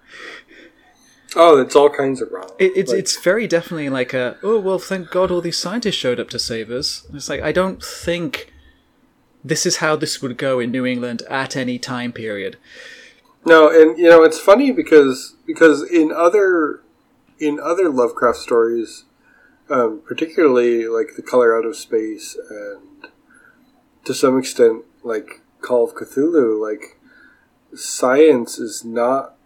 [1.37, 2.51] Oh, it's all kinds of wrong.
[2.59, 5.95] It, it's Like, it's very definitely like a oh well thank God all these scientists
[5.95, 7.07] showed up to save us.
[7.12, 8.53] It's like I don't think
[9.45, 12.57] this is how this would go in New England at any time period.
[13.45, 16.83] No, and you know it's funny because because in other
[17.38, 19.05] in other Lovecraft stories,
[19.71, 23.11] um, particularly like The Color Out of Space and
[24.05, 26.99] to some extent like Call of Cthulhu, like
[27.75, 29.37] science is not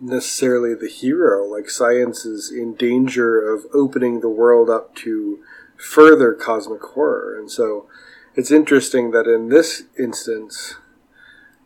[0.00, 1.44] necessarily the hero.
[1.44, 5.40] Like science is in danger of opening the world up to
[5.76, 7.86] further cosmic horror, and so
[8.34, 10.76] it's interesting that in this instance,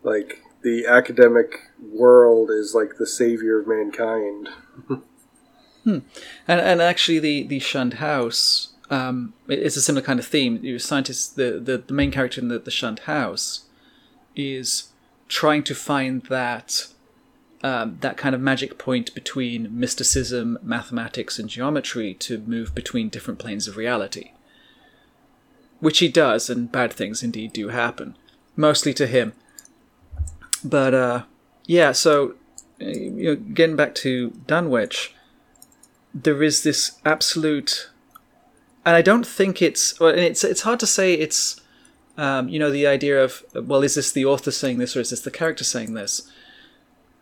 [0.03, 4.49] like the academic world is like the savior of mankind.
[5.85, 6.03] And
[6.47, 10.59] and actually, the the shunned house um, it's a similar kind of theme.
[10.61, 13.65] You scientists, the, the the main character in the the shunned house
[14.35, 14.89] is
[15.27, 16.87] trying to find that
[17.63, 23.39] um, that kind of magic point between mysticism, mathematics, and geometry to move between different
[23.39, 24.31] planes of reality.
[25.79, 28.17] Which he does, and bad things indeed do happen,
[28.55, 29.33] mostly to him.
[30.63, 31.23] But uh,
[31.65, 32.35] yeah, so
[32.81, 35.13] uh, you know, getting back to Dunwich
[36.13, 37.89] there is this absolute
[38.85, 41.59] and I don't think it's well, it's it's hard to say it's
[42.17, 45.09] um, you know the idea of well is this the author saying this or is
[45.09, 46.29] this the character saying this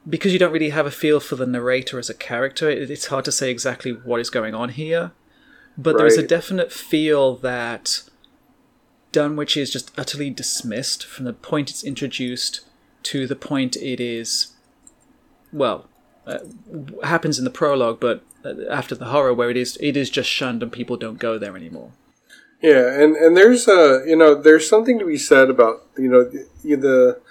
[0.08, 3.08] because you don't really have a feel for the narrator as a character it, it's
[3.08, 5.12] hard to say exactly what is going on here
[5.78, 8.04] but there is a definite feel that
[9.12, 12.62] Dunwich is just utterly dismissed from the point it's introduced
[13.04, 14.54] to the point it is
[15.54, 15.88] well
[16.26, 16.40] uh,
[17.04, 20.30] happens in the prologue, but uh, after the horror, where it is it is just
[20.30, 21.92] shunned and people don't go there anymore.
[22.62, 26.24] Yeah, and and there's a you know there's something to be said about you know
[26.24, 27.22] the, the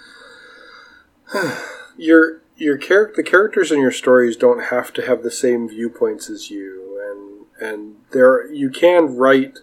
[1.97, 6.29] your your character the characters in your stories don't have to have the same viewpoints
[6.29, 9.57] as you, and and there you can write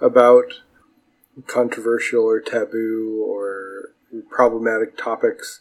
[0.00, 0.60] about
[1.46, 3.94] controversial or taboo or
[4.30, 5.60] problematic topics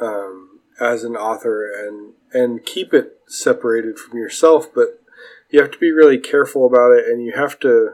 [0.00, 5.00] um, as an author and and keep it separated from yourself, but
[5.48, 7.92] you have to be really careful about it, and you have to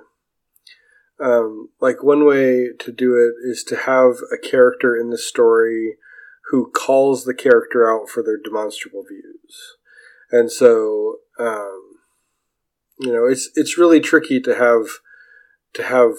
[1.21, 5.99] um, like one way to do it is to have a character in the story
[6.51, 9.77] who calls the character out for their demonstrable views,
[10.31, 11.81] and so um,
[13.01, 14.87] you know it's it's really tricky to have
[15.75, 16.13] to have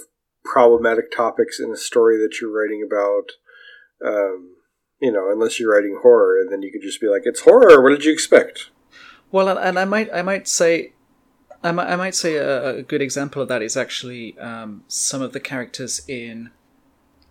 [0.43, 3.31] problematic topics in a story that you're writing about.
[4.05, 4.55] Um,
[5.01, 7.81] you know, unless you're writing horror, and then you could just be like, "It's horror.
[7.81, 8.69] What did you expect?"
[9.31, 10.93] Well, and, and I might I might say
[11.63, 15.21] I might, I might say a, a good example of that is actually um, some
[15.21, 16.51] of the characters in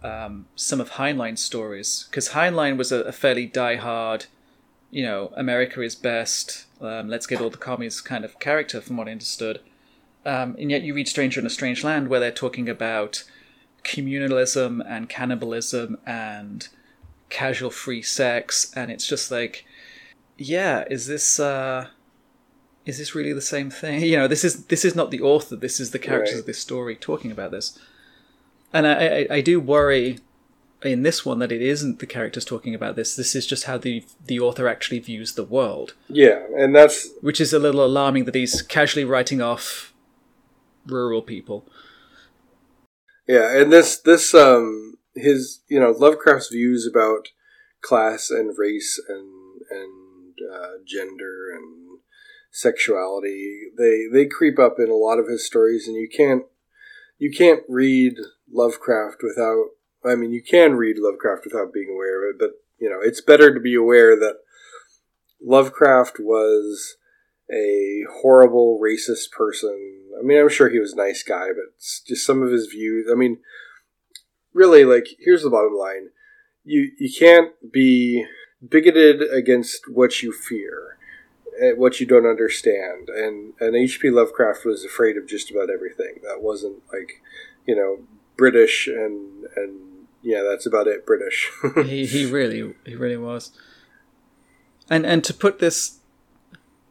[0.02, 4.26] um, some of Heinlein's stories, because Heinlein was a, a, fairly die-hard,
[4.90, 8.96] you know, America is best, um, let's get all the commies kind of character, from
[8.96, 9.60] what I understood.
[10.24, 13.24] Um, and yet you read Stranger in a Strange Land, where they're talking about
[13.84, 16.68] communalism and cannibalism and
[17.30, 19.64] casual free sex, and it's just like,
[20.36, 21.40] yeah, is this.
[21.40, 21.88] Uh,
[22.86, 24.00] is this really the same thing?
[24.08, 25.56] You know, this is this is not the author.
[25.56, 26.40] This is the characters right.
[26.40, 27.78] of this story talking about this.
[28.72, 30.18] And I, I, I do worry
[30.82, 33.16] in this one that it isn't the characters talking about this.
[33.16, 35.94] This is just how the the author actually views the world.
[36.08, 39.92] Yeah, and that's which is a little alarming that he's casually writing off
[40.86, 41.66] rural people.
[43.26, 47.28] Yeah, and this this um his you know Lovecraft's views about
[47.82, 51.98] class and race and and uh, gender and
[52.50, 53.70] sexuality.
[53.76, 56.44] They they creep up in a lot of his stories, and you can't
[57.18, 58.14] you can't read
[58.52, 59.70] Lovecraft without.
[60.04, 63.20] I mean, you can read Lovecraft without being aware of it, but you know, it's
[63.20, 64.36] better to be aware that
[65.42, 66.96] Lovecraft was
[67.52, 70.04] a horrible racist person.
[70.18, 73.08] I mean, I'm sure he was a nice guy, but just some of his views.
[73.10, 73.38] I mean,
[74.52, 76.10] really, like here's the bottom line:
[76.64, 78.24] you you can't be
[78.66, 80.98] bigoted against what you fear
[81.60, 83.08] eh, what you don't understand.
[83.08, 84.10] And and H.P.
[84.10, 86.20] Lovecraft was afraid of just about everything.
[86.22, 87.22] That wasn't like,
[87.66, 88.04] you know,
[88.38, 89.80] British and and
[90.22, 91.04] yeah, that's about it.
[91.04, 91.50] British.
[91.84, 93.52] he he really he really was.
[94.88, 95.98] And and to put this,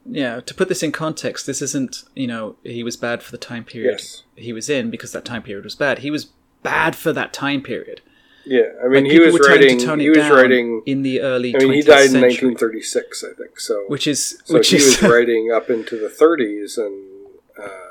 [0.06, 3.40] yeah, to put this in context, this isn't you know he was bad for the
[3.40, 4.24] time period yes.
[4.36, 6.00] he was in because that time period was bad.
[6.00, 6.26] He was
[6.62, 8.02] bad for that time period.
[8.46, 10.00] Yeah, I mean, like he was writing.
[10.00, 11.54] He was writing in the early.
[11.54, 13.60] I mean, he died in 1936, I think.
[13.60, 17.28] So, which is so which he is, was writing up into the 30s, and
[17.62, 17.87] uh,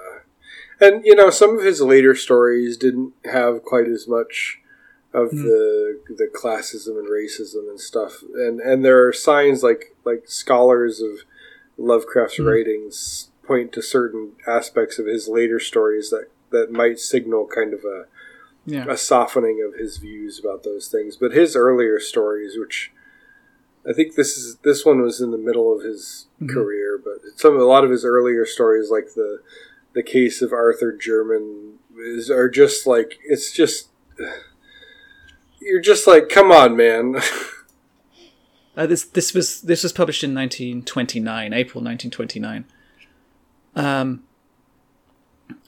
[0.80, 4.60] and you know, some of his later stories didn't have quite as much
[5.12, 5.42] of mm.
[5.42, 11.00] the the classism and racism and stuff, and and there are signs like like scholars
[11.00, 11.20] of
[11.78, 12.50] Lovecraft's mm.
[12.50, 17.80] writings point to certain aspects of his later stories that that might signal kind of
[17.84, 18.06] a
[18.66, 18.84] yeah.
[18.88, 21.16] a softening of his views about those things.
[21.16, 22.92] But his earlier stories, which
[23.88, 26.52] I think this is this one was in the middle of his mm-hmm.
[26.52, 29.40] career, but some a lot of his earlier stories, like the
[29.96, 33.88] the case of Arthur Jermyn is are just like it's just
[35.58, 37.16] you're just like, come on, man.
[38.76, 42.66] uh, this this was this was published in 1929, April 1929.
[43.74, 44.22] Um,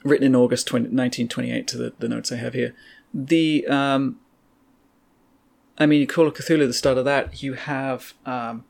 [0.04, 2.74] written in August 20, 1928 to the, the notes I have here.
[3.12, 4.18] The, um,
[5.76, 8.64] I mean, you Call of Cthulhu, the start of that, you have um,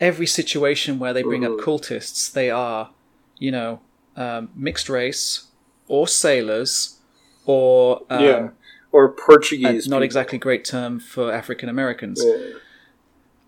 [0.00, 2.90] every situation where they bring up cultists, they are,
[3.38, 3.80] you know,
[4.16, 5.48] um, mixed race
[5.88, 6.98] or sailors
[7.46, 8.02] or.
[8.10, 8.48] Um, yeah.
[8.92, 9.88] Or Portuguese.
[9.88, 12.22] Not exactly great term for African Americans.
[12.24, 12.58] Yeah.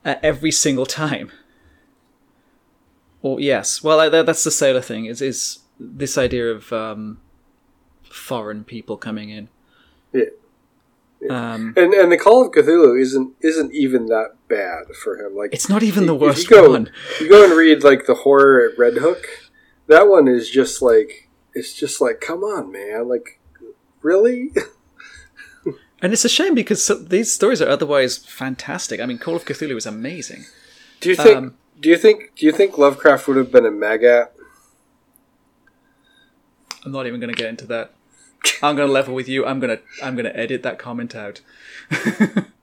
[0.04, 1.30] Uh, every single time.
[3.22, 5.04] Or yes, well, that's the sailor thing.
[5.04, 7.18] Is is this idea of um,
[8.10, 9.48] foreign people coming in.
[10.12, 10.24] Yeah.
[11.20, 11.54] yeah.
[11.54, 15.36] Um, and and the Call of Cthulhu isn't isn't even that bad for him.
[15.36, 16.90] Like it's not even the worst you go, one.
[17.20, 19.26] you go and read like the horror at Red Hook.
[19.88, 23.08] That one is just like it's just like come on, man!
[23.08, 23.40] Like
[24.02, 24.52] really.
[26.02, 29.00] and it's a shame because these stories are otherwise fantastic.
[29.00, 30.46] I mean, Call of Cthulhu is amazing.
[31.00, 31.36] Do you think?
[31.36, 32.34] Um, do you think?
[32.36, 34.32] Do you think Lovecraft would have been a Maggot?
[36.84, 37.92] I'm not even going to get into that.
[38.62, 39.44] I'm going to level with you.
[39.44, 41.40] I'm going to I'm going to edit that comment out.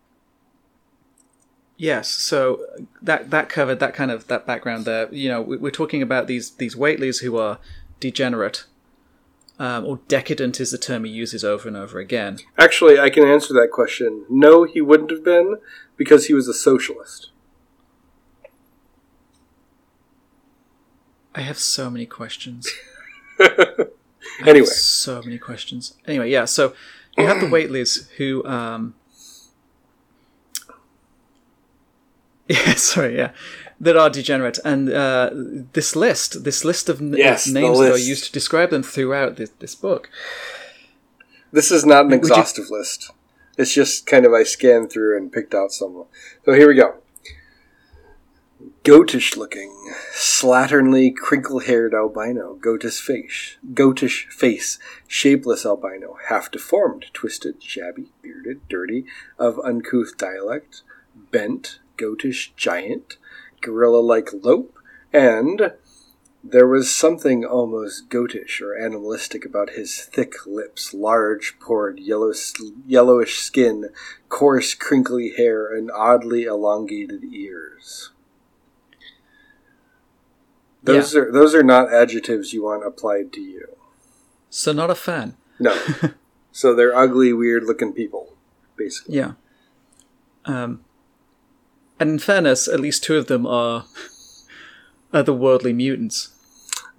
[1.77, 2.65] yes, so
[3.01, 5.13] that that covered that kind of that background there.
[5.13, 7.59] You know, we're talking about these these Whatelys who are
[7.99, 8.65] degenerate.
[9.59, 12.39] Um, or decadent is the term he uses over and over again.
[12.57, 14.25] Actually, I can answer that question.
[14.27, 15.57] No, he wouldn't have been
[15.95, 17.29] because he was a socialist.
[21.35, 22.67] I have so many questions.
[24.45, 25.95] anyway, so many questions.
[26.07, 26.45] Anyway, yeah.
[26.45, 26.73] So
[27.17, 28.95] you have the Whatelys who, um,
[32.47, 33.31] yeah, sorry, yeah,
[33.79, 37.81] that are degenerate, and uh, this list, this list of n- yes, names list.
[37.81, 40.09] that are used to describe them throughout this, this book.
[41.51, 43.11] This is not an you- exhaustive list.
[43.57, 46.05] It's just kind of I scanned through and picked out some.
[46.43, 46.95] So here we go.
[48.83, 49.71] Goatish looking,
[50.11, 54.77] slatternly, crinkle haired albino, goatish face, goatish face,
[55.07, 59.05] shapeless albino, half deformed, twisted, shabby, bearded, dirty,
[59.39, 60.81] of uncouth dialect,
[61.15, 63.17] bent, goatish giant,
[63.61, 64.77] gorilla like lope,
[65.11, 65.73] and
[66.43, 72.33] there was something almost goatish or animalistic about his thick lips, large, pored, yellow,
[72.85, 73.89] yellowish skin,
[74.27, 78.11] coarse, crinkly hair, and oddly elongated ears.
[80.83, 83.77] Those are those are not adjectives you want applied to you.
[84.49, 85.37] So not a fan.
[85.59, 85.73] No.
[86.51, 88.33] so they're ugly, weird looking people,
[88.75, 89.15] basically.
[89.15, 89.31] Yeah.
[90.43, 90.83] Um,
[92.03, 93.85] and in fairness, at least two of them are
[95.13, 96.29] otherworldly mutants.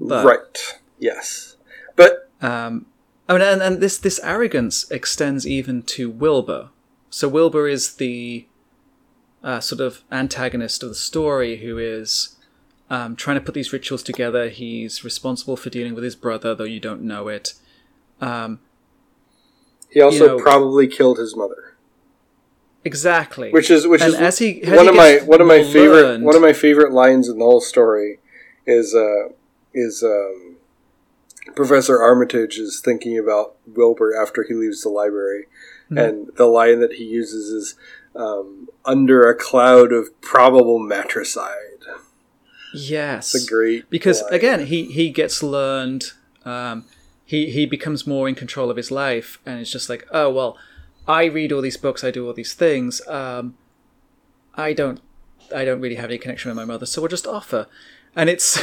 [0.00, 0.80] But- right.
[0.98, 1.57] Yes.
[1.94, 2.86] But Um,
[3.28, 6.70] I mean, and, and this this arrogance extends even to Wilbur.
[7.11, 8.46] So Wilbur is the
[9.42, 12.36] uh, sort of antagonist of the story, who is
[12.88, 14.48] um, trying to put these rituals together.
[14.48, 17.52] He's responsible for dealing with his brother, though you don't know it.
[18.22, 18.61] Um,
[19.90, 21.74] he also know- probably killed his mother.
[22.85, 23.51] Exactly.
[23.51, 25.72] Which is which And is as he- as one of my one of my more
[25.72, 28.18] favorite one of my favorite lines in the whole story
[28.66, 29.28] is uh
[29.72, 30.57] is um
[31.55, 35.45] Professor Armitage is thinking about Wilbur after he leaves the library,
[35.91, 35.99] Hmm.
[35.99, 37.74] and the line that he uses is
[38.16, 41.61] um, "under a cloud of probable matricide."
[42.74, 44.32] yes, It's a great because line.
[44.35, 46.12] again he he gets learned
[46.45, 46.85] um,
[47.24, 50.57] he he becomes more in control of his life and it's just like oh well
[51.07, 53.57] i read all these books i do all these things um,
[54.55, 55.00] i don't
[55.55, 57.66] i don't really have any connection with my mother so we'll just offer.
[58.16, 58.59] And it's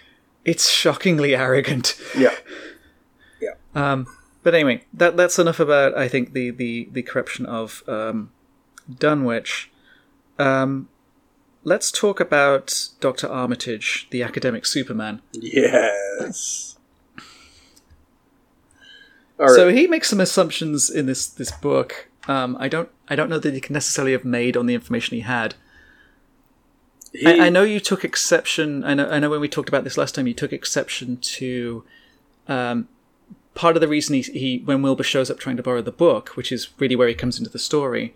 [0.44, 1.94] it's shockingly arrogant.
[2.16, 2.34] Yeah,
[3.74, 4.06] um,
[4.42, 8.30] but anyway that that's enough about i think the the the corruption of um,
[8.98, 9.70] dunwich.
[10.38, 10.88] Um,
[11.64, 15.22] let's talk about dr armitage the academic superman.
[15.32, 16.77] Yes.
[19.38, 19.50] Right.
[19.50, 22.08] So he makes some assumptions in this this book.
[22.26, 25.14] Um, I don't I don't know that he can necessarily have made on the information
[25.14, 25.54] he had.
[27.12, 28.84] He- I, I know you took exception.
[28.84, 31.84] I know I know when we talked about this last time, you took exception to
[32.48, 32.88] um,
[33.54, 36.30] part of the reason he, he when Wilbur shows up trying to borrow the book,
[36.30, 38.14] which is really where he comes into the story,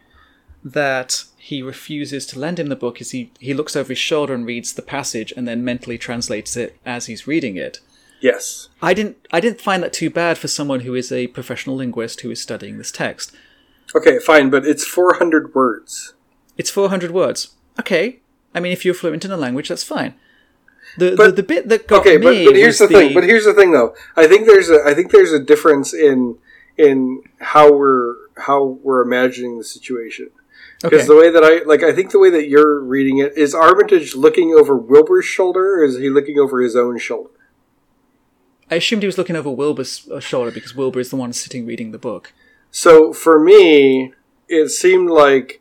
[0.64, 4.34] that he refuses to lend him the book is he he looks over his shoulder
[4.34, 7.80] and reads the passage and then mentally translates it as he's reading it.
[8.22, 8.68] Yes.
[8.80, 12.20] I didn't I didn't find that too bad for someone who is a professional linguist
[12.20, 13.32] who is studying this text.
[13.94, 16.14] Okay, fine, but it's 400 words.
[16.56, 17.54] It's 400 words.
[17.78, 18.20] Okay.
[18.54, 20.14] I mean if you're fluent in a language that's fine.
[20.96, 23.14] The the, But- the bit that got Okay, but, me but here's the was thing.
[23.14, 23.94] But here's the thing, though.
[24.16, 26.38] I think there's a I think there's a difference in
[26.76, 30.30] in how we're how we're imagining the situation.
[30.82, 31.06] Because okay.
[31.06, 34.16] the way that I like, I think the way that you're reading it is Armitage
[34.16, 37.30] looking over Wilbur's shoulder, or is he looking over his own shoulder?
[38.72, 41.66] I assumed he was looking over Wilbur's uh, shoulder because Wilbur is the one sitting
[41.66, 42.32] reading the book.
[42.70, 44.14] So for me,
[44.48, 45.60] it seemed like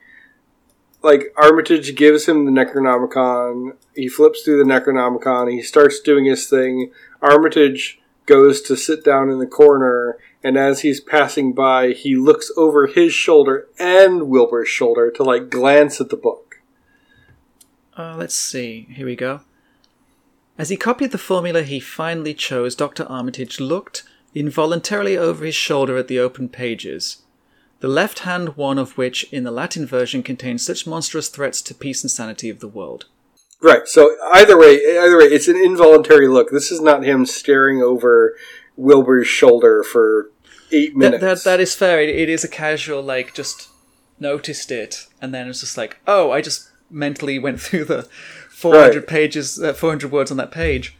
[1.03, 3.75] like Armitage gives him the Necronomicon.
[3.93, 5.51] He flips through the Necronomicon.
[5.51, 6.93] He starts doing his thing.
[7.21, 12.49] Armitage goes to sit down in the corner, and as he's passing by, he looks
[12.55, 16.61] over his shoulder and Wilbur's shoulder to like glance at the book.
[17.97, 18.87] Uh, let's see.
[18.89, 19.41] Here we go.
[20.61, 23.03] As he copied the formula he finally chose, Dr.
[23.05, 24.03] Armitage looked
[24.35, 27.23] involuntarily over his shoulder at the open pages,
[27.79, 31.73] the left hand one of which, in the Latin version, contains such monstrous threats to
[31.73, 33.05] peace and sanity of the world.
[33.59, 33.87] Right.
[33.87, 36.51] So either way, either way, it's an involuntary look.
[36.51, 38.37] This is not him staring over
[38.75, 40.29] Wilbur's shoulder for
[40.71, 41.23] eight That, minutes.
[41.23, 41.99] that, that is fair.
[42.03, 43.69] It, it is a casual, like, just
[44.19, 48.07] noticed it, and then it's just like, oh, I just mentally went through the
[48.61, 49.07] 400 Right.
[49.07, 50.95] pages, uh, 400 words on that page.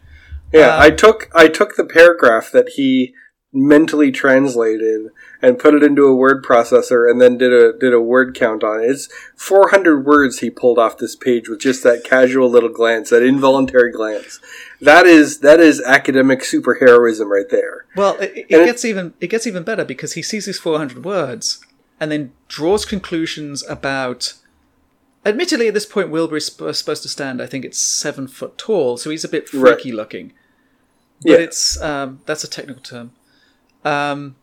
[0.52, 3.14] Yeah, Um, I took I took the paragraph that he
[3.54, 5.08] mentally translated
[5.42, 8.64] and put it into a word processor and then did a did a word count
[8.64, 8.88] on it.
[8.90, 13.24] It's 400 words he pulled off this page with just that casual little glance, that
[13.24, 14.40] involuntary glance.
[14.82, 17.86] That is that is academic superheroism right there.
[17.96, 20.60] Well, it, it And it- gets even it gets even better because he sees these
[20.60, 21.60] 400 words
[22.00, 24.34] and then draws conclusions about.
[25.26, 27.42] Admittedly, at this point, Wilbur is sp- supposed to stand.
[27.42, 29.76] I think it's seven foot tall, so he's a bit Right.
[29.76, 30.34] freaky looking.
[31.22, 31.38] But Yeah.
[31.38, 33.12] it's um, that's a technical term.
[33.86, 34.36] Um,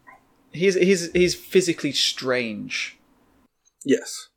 [0.52, 2.96] he's he's he's physically strange
[3.84, 4.28] Yes.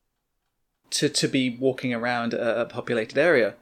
[0.91, 3.55] to to be walking around a, a populated area.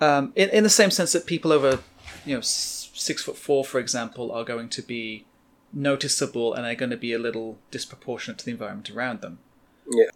[0.00, 1.80] Um, in in the same sense that people over,
[2.24, 5.26] you know, s- six foot four, for example, are going to be
[5.72, 9.40] noticeable and are going to be a little disproportionate to the environment around them.
[9.90, 10.10] Yeah.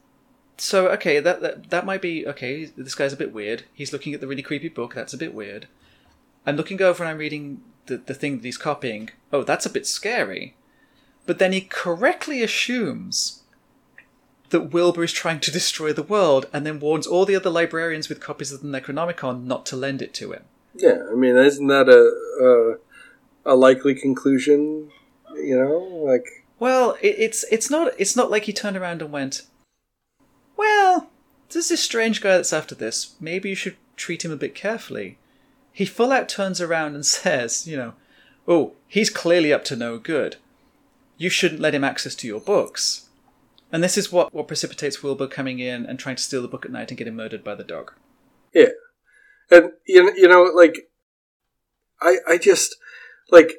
[0.58, 2.66] So okay, that, that that might be okay.
[2.66, 3.64] This guy's a bit weird.
[3.72, 4.94] He's looking at the really creepy book.
[4.94, 5.68] That's a bit weird.
[6.44, 9.10] I'm looking over and I'm reading the the thing that he's copying.
[9.32, 10.54] Oh, that's a bit scary.
[11.26, 13.42] But then he correctly assumes
[14.50, 18.08] that Wilbur is trying to destroy the world, and then warns all the other librarians
[18.08, 20.44] with copies of the Necronomicon not to lend it to him.
[20.74, 22.78] Yeah, I mean, isn't that a
[23.46, 24.90] a, a likely conclusion?
[25.34, 29.12] You know, like Well, it, it's it's not it's not like he turned around and
[29.12, 29.42] went,
[30.58, 31.08] "Well,
[31.48, 33.14] there's this strange guy that's after this.
[33.18, 35.16] Maybe you should treat him a bit carefully."
[35.72, 37.94] He full out turns around and says, "You know,
[38.46, 40.36] oh, he's clearly up to no good.
[41.16, 43.08] You shouldn't let him access to your books."
[43.70, 46.64] And this is what, what precipitates Wilbur coming in and trying to steal the book
[46.64, 47.92] at night and getting murdered by the dog.
[48.54, 48.70] Yeah,
[49.50, 50.90] and you know, like
[52.00, 52.76] I, I just
[53.30, 53.58] like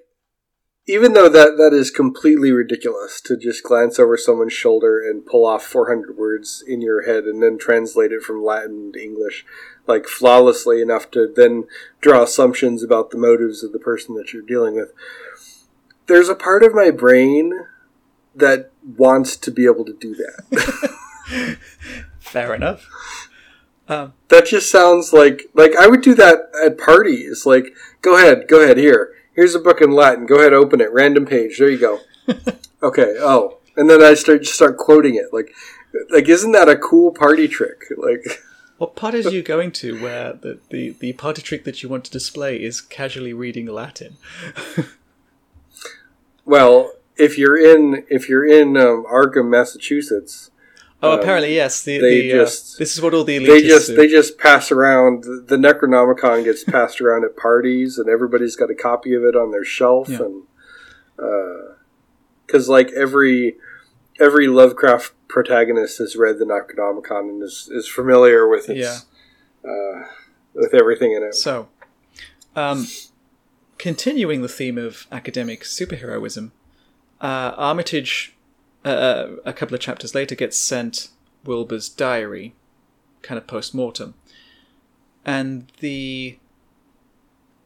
[0.89, 5.45] even though that that is completely ridiculous to just glance over someone's shoulder and pull
[5.45, 9.45] off 400 words in your head and then translate it from Latin to English
[9.85, 11.65] like flawlessly enough to then
[12.01, 14.91] draw assumptions about the motives of the person that you're dealing with.
[16.07, 17.53] There's a part of my brain
[18.33, 21.57] that wants to be able to do that.
[22.19, 22.87] Fair enough.
[23.87, 27.45] Um, that just sounds like like I would do that at parties.
[27.45, 28.77] Like, go ahead, go ahead.
[28.77, 30.25] Here, here's a book in Latin.
[30.25, 30.91] Go ahead, open it.
[30.91, 31.57] Random page.
[31.57, 32.01] There you go.
[32.83, 33.15] okay.
[33.19, 35.27] Oh, and then I start just start quoting it.
[35.31, 35.55] Like,
[36.09, 37.85] like isn't that a cool party trick?
[37.95, 38.43] Like,
[38.77, 42.03] what parties are you going to where the, the, the party trick that you want
[42.05, 44.17] to display is casually reading Latin?
[46.45, 50.51] well, if you're in if you're in um, Arkham, Massachusetts.
[51.01, 51.83] Oh, um, apparently yes.
[51.83, 53.95] The, they the, just uh, this is what all the elitists they just do.
[53.95, 58.75] they just pass around the Necronomicon gets passed around at parties, and everybody's got a
[58.75, 60.19] copy of it on their shelf, Yeah.
[60.23, 60.43] and
[62.45, 63.55] because like every
[64.19, 69.05] every Lovecraft protagonist has read the Necronomicon and is, is familiar with its
[69.63, 69.69] Yeah.
[69.69, 70.07] uh,
[70.53, 71.35] with everything in it.
[71.35, 71.69] So,
[72.55, 72.87] um,
[73.77, 76.51] continuing the theme of academic superheroism,
[77.21, 78.35] uh, Armitage,
[78.85, 81.09] uh, a couple of chapters later, gets sent
[81.43, 82.53] Wilbur's diary,
[83.21, 84.13] kind of post mortem,
[85.25, 86.37] and the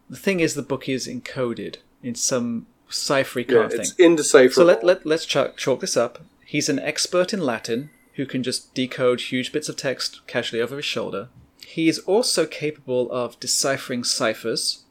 [0.10, 3.82] the thing is, the book is encoded in some ciphery kind Yeah, of thing.
[3.82, 4.54] it's indecipherable.
[4.54, 6.20] So let, let, let's chalk, chalk this up.
[6.46, 10.76] He's an expert in Latin who can just decode huge bits of text casually over
[10.76, 11.30] his shoulder.
[11.66, 14.83] He is also capable of deciphering ciphers.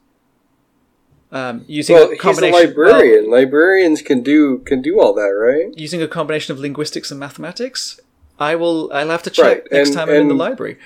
[1.33, 3.29] Um, using well, a he's a combination librarian.
[3.31, 5.75] Librarians can do can do all that, right?
[5.77, 7.99] using a combination of linguistics and mathematics.
[8.39, 8.91] I will.
[8.93, 10.77] I'll have to check Right, next and- time I'm in the library.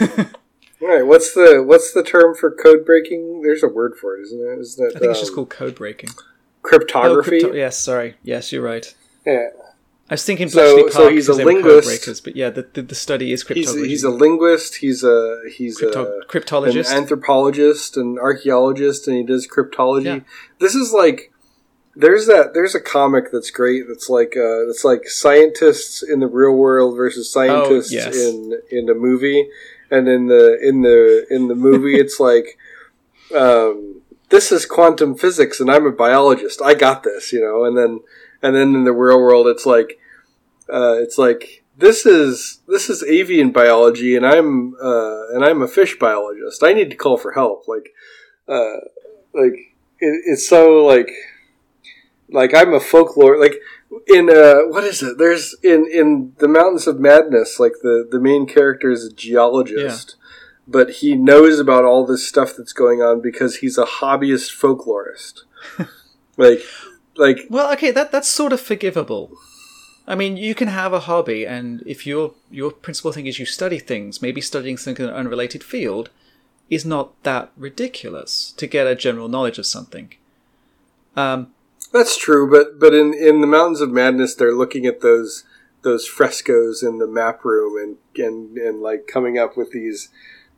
[0.82, 1.06] All right.
[1.06, 3.42] What's the what's the term for code breaking?
[3.42, 4.58] There's a word for it, isn't it?
[4.60, 4.96] Isn't it?
[4.96, 6.10] I think it's just um, called code breaking.
[6.62, 7.36] cryptography.
[7.38, 8.14] Oh, crypto- yes, sorry.
[8.22, 8.92] Yes, you're right.
[9.24, 9.48] yeah.
[10.10, 11.88] I was thinking So- Bletchley Park so he's a because they were code linguist.
[11.88, 13.88] breakers, but yeah, the, the, the study is He's cryptography.
[13.88, 14.76] he's a linguist.
[14.76, 16.90] He's a he's Crypto- a cryptologist.
[16.90, 20.04] an anthropologist, an archaeologist, and he does cryptology.
[20.04, 20.20] Yeah.
[20.60, 21.32] This is like
[21.96, 23.84] there's that there's a comic that's great.
[23.88, 28.16] That's like uh, it's like scientists in the real world versus scientists Oh, yes.
[28.16, 29.48] in in a movie,
[29.90, 32.58] and in the in the in the movie it's like.
[33.34, 36.60] Um, this is quantum physics, and I'm a biologist.
[36.62, 37.64] I got this, you know.
[37.64, 38.00] And then,
[38.44, 39.98] and then in the real world, it's like,
[40.70, 45.66] uh, it's like this is this is avian biology, and I'm uh, and I'm a
[45.66, 46.62] fish biologist.
[46.62, 47.66] I need to call for help.
[47.66, 47.94] Like,
[48.46, 48.80] uh,
[49.32, 51.10] like it, it's so like,
[52.28, 53.40] like I'm a folklore.
[53.40, 53.54] Like
[54.08, 55.16] in uh, what is it?
[55.16, 57.58] There's in in the Mountains of Madness.
[57.58, 60.16] Like the the main character is a geologist.
[60.66, 65.40] But he knows about all this stuff that's going on because he's a hobbyist folklorist.
[66.38, 66.60] like,
[67.16, 69.30] like Well, okay, that that's sort of forgivable.
[70.06, 73.46] I mean, you can have a hobby, and if your your principal thing is you
[73.46, 76.10] study things, maybe studying something in an unrelated field
[76.70, 80.14] is not that ridiculous to get a general knowledge of something.
[81.16, 81.52] Um,
[81.92, 85.44] That's true, but but in in the Mountains of Madness, they're looking at those
[85.82, 90.08] those frescoes in the map room and and and like coming up with these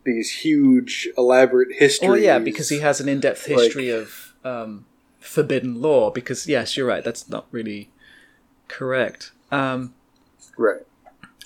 [0.05, 2.09] these huge elaborate histories.
[2.09, 4.87] well, yeah, because he has an in-depth like- history of um,
[5.27, 6.11] forbidden law.
[6.11, 7.91] Because yes, you're right, that's not really
[8.69, 9.33] correct.
[9.51, 9.95] Um,
[10.57, 10.81] right.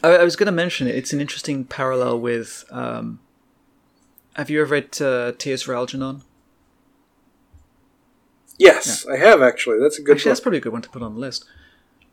[0.03, 0.95] I, I was going to mention it.
[0.95, 2.65] It's an interesting parallel with.
[2.71, 3.21] Um,
[4.37, 6.23] have you ever read uh, Tears for Algernon?
[8.59, 9.79] Yes, I have actually.
[9.81, 11.47] That's a good Actually, that's probably a good one to put on the list.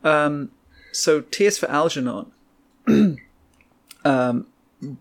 [0.02, 0.50] Um,
[0.92, 2.32] so, Tears for Algernon.
[4.04, 4.46] um,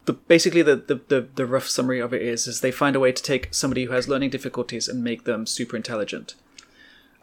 [0.05, 2.99] the basically the, the, the, the rough summary of it is is they find a
[2.99, 6.36] way to take somebody who has learning difficulties and make them super intelligent.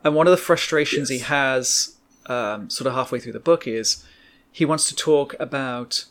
[0.04, 1.20] And one of the frustrations Yes.
[1.20, 1.96] he has,
[2.26, 4.04] um, sort of halfway through the book, is
[4.52, 6.04] he wants to talk about,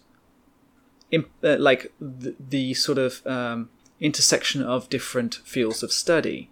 [1.11, 3.69] im- uh, like the, the sort of um,
[3.99, 6.49] intersection of different fields of study.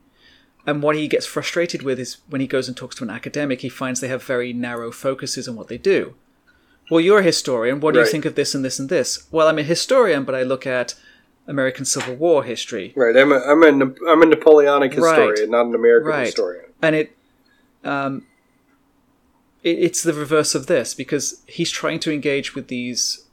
[0.65, 3.61] And what he gets frustrated with is when he goes and talks to an academic,
[3.61, 6.13] he finds they have very narrow focuses on what they do.
[6.91, 7.79] Well, you're a historian.
[7.79, 9.25] What do you think of this and this and this?
[9.31, 10.93] Well, I'm a historian, but I look at
[11.47, 12.93] American Civil War history.
[12.95, 13.15] Right.
[13.17, 13.69] I'm a I'm a
[14.09, 15.17] I'm a Napoleonic Right.
[15.29, 16.25] historian, not an American Right.
[16.27, 16.65] historian.
[16.81, 17.15] and it
[17.83, 18.25] um
[19.63, 23.25] it, it's the reverse of this because he's trying to engage with these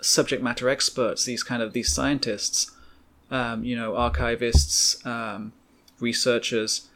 [0.00, 2.70] subject matter experts these kind of these scientists
[3.30, 5.52] um, you know archivists um,
[6.00, 6.88] researchers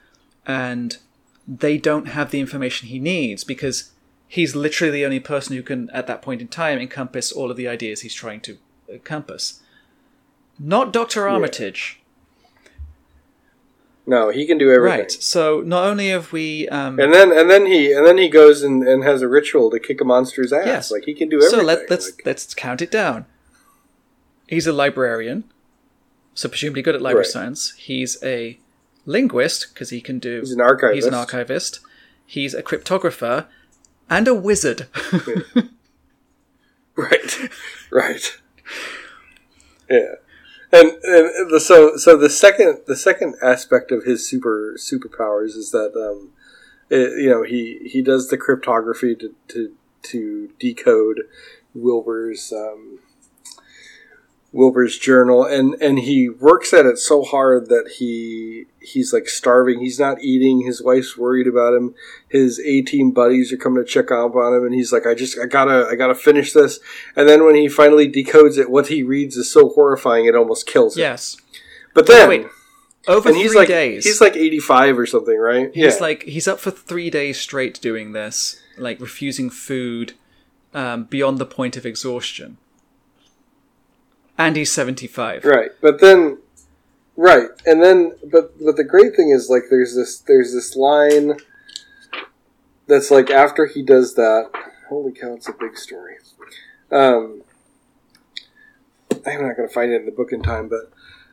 [0.47, 0.99] and
[1.47, 3.93] they don't have the information he needs because
[4.27, 7.57] he's literally the only person who can at that point in time encompass all of
[7.57, 8.59] the ideas he's trying to
[8.89, 9.61] encompass.
[10.59, 12.01] Not dr armitage
[14.07, 14.99] No, he can do everything.
[15.01, 18.29] right so not only have we um, And then and then he and then he
[18.29, 20.67] goes and, and has a ritual to kick a monster's ass.
[20.67, 20.91] Yes.
[20.91, 21.61] Like he can do everything.
[21.61, 23.25] So let, let's Like, let's count it down.
[24.47, 25.45] He's a librarian,
[26.35, 27.33] so presumably good at library Right.
[27.33, 27.73] science.
[27.79, 28.59] He's a
[29.07, 30.41] linguist because he can do.
[30.41, 30.95] He's an archivist.
[30.97, 31.81] He's an archivist.
[32.27, 33.47] He's a cryptographer,
[34.11, 34.87] and a wizard.
[36.97, 37.39] Right.
[37.91, 38.39] right.
[39.91, 40.15] Yeah.
[40.75, 45.71] And, and the, so so the second the second aspect of his super superpowers is
[45.71, 46.31] that um,
[46.91, 49.73] it, you know he he does the cryptography to to,
[50.03, 51.21] to decode
[51.75, 52.99] Wilbur's um,
[54.55, 59.81] Wilbur's journal and and he works at it so hard that he he's like starving.
[59.81, 60.65] He's not eating.
[60.65, 61.95] His wife's worried about him.
[62.29, 65.15] His A team buddies are coming to check up on him and he's like I
[65.15, 66.79] just I gotta I gotta finish this.
[67.17, 70.67] And then when he finally decodes it what he reads is so horrifying it almost
[70.69, 71.01] kills him.
[71.03, 71.37] Yes.
[71.93, 72.47] but then wait,
[73.09, 74.05] Over and he's three like days.
[74.05, 75.71] he's like 85 or something right?
[75.75, 80.13] He's like he's up for three days straight doing this, like refusing food
[80.73, 82.59] um, beyond the point of exhaustion.
[84.37, 85.45] And he's seventy-five.
[85.45, 86.39] Right, but then,
[87.17, 91.39] right, and then, but but the great thing is like there's this there's this line
[92.87, 94.51] that's like after he does that.
[94.89, 96.17] Holy cow, it's a big story.
[96.91, 97.43] Um,
[99.27, 100.93] I'm not gonna find it in the book in time, but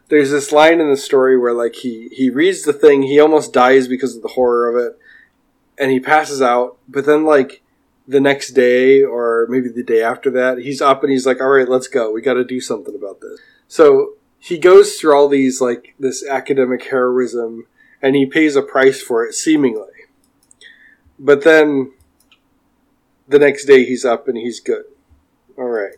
[0.10, 3.52] there's this line in the story where like he he reads the thing, he almost
[3.52, 5.00] dies because of the horror of it,
[5.78, 6.78] and he passes out.
[6.88, 7.62] But then like
[8.12, 11.50] the next day or maybe the day after that, he's up and he's like, "All
[11.50, 12.12] right, let's go.
[12.12, 16.26] We got to do something about this." So he goes through all these like this
[16.28, 17.68] academic heroism,
[18.02, 19.88] and he pays a price for it, seemingly.
[21.18, 21.94] But then
[23.28, 24.86] the next day, he's up and he's good.
[25.58, 25.94] All right.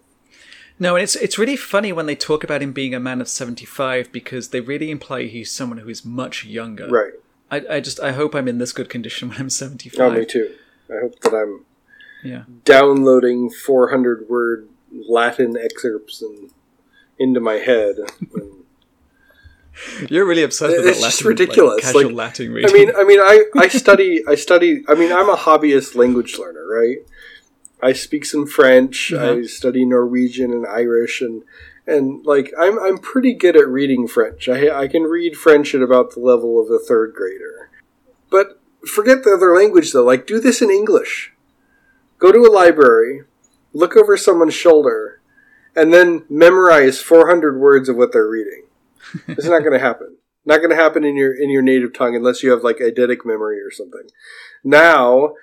[0.79, 3.27] No, and it's it's really funny when they talk about him being a man of
[3.27, 6.87] seventy-five because they really imply he's someone who is much younger.
[6.87, 7.13] Right.
[7.49, 10.11] I, I just I hope I'm in this good condition when I'm seventy-five.
[10.11, 10.55] Oh, me too.
[10.89, 11.65] I hope that I'm
[12.23, 12.43] Yeah.
[12.65, 16.51] downloading 400 word Latin excerpts and
[17.19, 17.97] into my head.
[18.33, 18.63] And,
[20.09, 21.75] You're really obsessed with It's that just ridiculous.
[21.83, 22.69] Like, casual Like, Latin reading.
[22.69, 24.83] I mean, I mean, I, I study, I study.
[24.87, 26.97] I mean, I'm a hobbyist language learner, right?
[27.81, 29.11] I speak some French.
[29.11, 29.47] I Uh-huh.
[29.47, 31.43] study Norwegian and Irish, and
[31.87, 34.47] and like I'm I'm pretty good at reading French.
[34.47, 37.69] I I can read French at about the level of a third grader.
[38.29, 40.03] But forget the other language though.
[40.05, 41.32] Like, do this in English.
[42.19, 43.23] Go to a library,
[43.73, 45.21] look over someone's shoulder,
[45.75, 48.63] and then memorize 400 words of what they're reading.
[49.27, 50.17] It's not going to happen.
[50.45, 53.19] Not going to happen in your in your native tongue unless you have like eidetic
[53.23, 54.09] memory or something.
[54.61, 55.35] Now,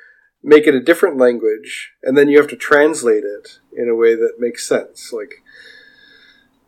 [0.42, 4.14] make it a different language, and then you have to translate it in a way
[4.14, 5.10] that makes sense.
[5.10, 5.42] Like,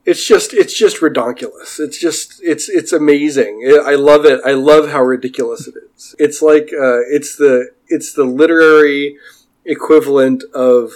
[0.05, 1.79] it's just it's just redonkulous.
[1.79, 3.63] It's just it's it's amazing.
[3.67, 4.41] I I love it.
[4.45, 6.15] I love how ridiculous it is.
[6.19, 9.19] It's like uh, it's the it's the literary
[9.65, 10.93] equivalent of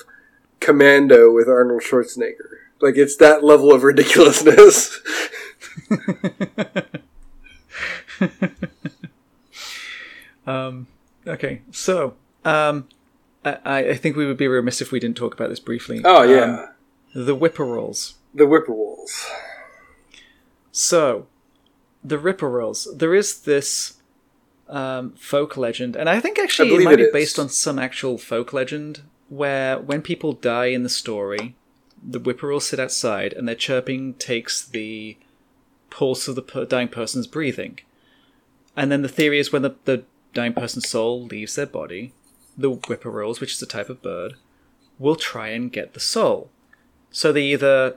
[0.61, 2.59] Commando with Arnold Schwarzenegger.
[2.81, 5.01] Like it's that level of ridiculousness.
[10.47, 10.87] um,
[11.27, 12.15] okay, so
[12.45, 12.89] um,
[13.45, 16.01] I, I think we would be remiss if we didn't talk about this briefly.
[16.05, 16.67] Oh yeah,
[17.15, 18.15] Um, the Whippoorwills.
[18.35, 19.27] the Whippoorwills.
[20.73, 21.27] So,
[22.05, 22.87] the Whippoorwills.
[22.99, 23.95] There is this
[24.69, 27.13] um, folk legend, and I think actually I it might it be is.
[27.13, 31.55] based on some actual folk legend where when people die in the story,
[32.03, 35.17] the Whippoorwills sit outside and their chirping takes the
[35.91, 37.81] pulse of the dying person's breathing.
[38.77, 40.05] And then the theory is when the, the
[40.35, 42.13] dying person's soul leaves their body,
[42.57, 44.35] the Whippoorwills, which is a type of bird,
[44.99, 46.51] will try and get the soul.
[47.11, 47.97] So they either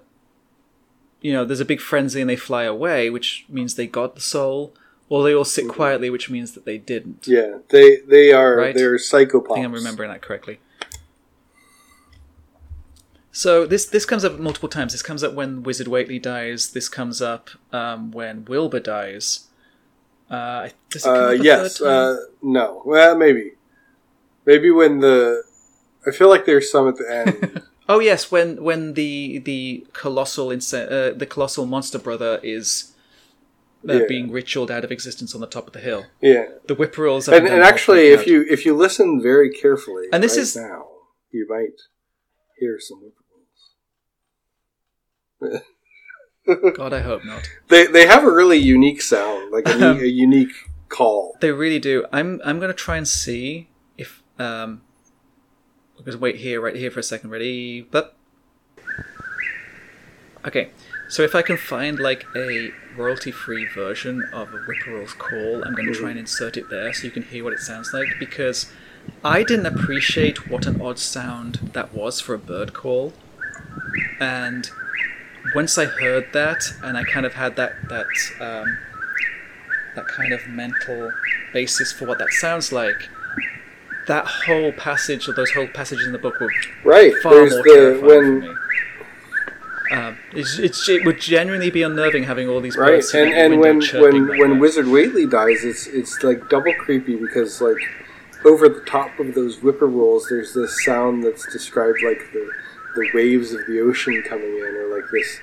[1.21, 4.21] you know, there's a big frenzy and they fly away, which means they got the
[4.21, 4.73] soul,
[5.09, 7.27] Or they all sit quietly, which means that they didn't.
[7.27, 8.75] Yeah, they they are Right.
[8.75, 9.51] they're psychopomps.
[9.51, 10.59] I think I'm remembering that correctly.
[13.31, 14.91] So this this comes up multiple times.
[14.91, 16.71] This comes up when Wizard Whately dies.
[16.71, 19.47] This comes up um, when Wilbur dies.
[20.29, 21.81] Uh, does it come Uh, yes.
[21.81, 22.81] Uh, no.
[22.85, 23.53] Well, maybe.
[24.45, 25.43] Maybe when the.
[26.07, 27.61] I feel like there's some at the end.
[27.89, 32.93] oh yes, when when the the colossal inse- uh, the colossal monster brother is
[33.87, 34.05] uh, Yeah.
[34.07, 36.05] being ritualed out of existence on the top of the hill.
[36.21, 36.45] yeah.
[36.67, 37.27] The whippoorwills.
[37.31, 38.27] And, and actually, if out.
[38.27, 40.87] you if you listen very carefully, And this right is- now,
[41.31, 41.79] you might
[42.59, 43.01] hear some
[45.41, 45.61] whippoorwills.
[46.75, 47.47] God, I hope not.
[47.67, 50.51] They they have a really unique sound, like a, Um, a unique
[50.89, 51.37] call.
[51.41, 52.05] They really do.
[52.11, 54.81] I'm I'm gonna try and see if um.
[55.97, 57.29] We're gonna wait here, right here for a second.
[57.29, 57.81] Ready?
[57.81, 58.15] But
[60.47, 60.69] okay.
[61.09, 65.91] So if I can find like a royalty-free version of a Whippoorwill's call, I'm gonna
[65.91, 68.71] try and insert it there so you can hear what it sounds like because
[69.23, 73.13] I didn't appreciate what an odd sound that was for a bird call,
[74.19, 74.69] and
[75.55, 78.07] once I heard that and I kind of had that that
[78.39, 78.77] um,
[79.95, 81.11] that kind of mental
[81.53, 83.09] basis for what that sounds like,
[84.05, 86.51] that whole passage or those whole passages in the book were
[86.83, 87.15] Right.
[87.23, 88.55] far There's more the terrifying when for me.
[89.91, 93.59] Um, it's, it's, it would genuinely be unnerving having all these right birds and and
[93.59, 94.59] when when like when.
[94.59, 97.77] Wizard Whately dies, it's it's like double creepy because like
[98.45, 102.49] over the top of those whippoorwills, there's this sound that's described like the
[102.95, 105.39] the waves of the ocean coming in, or like this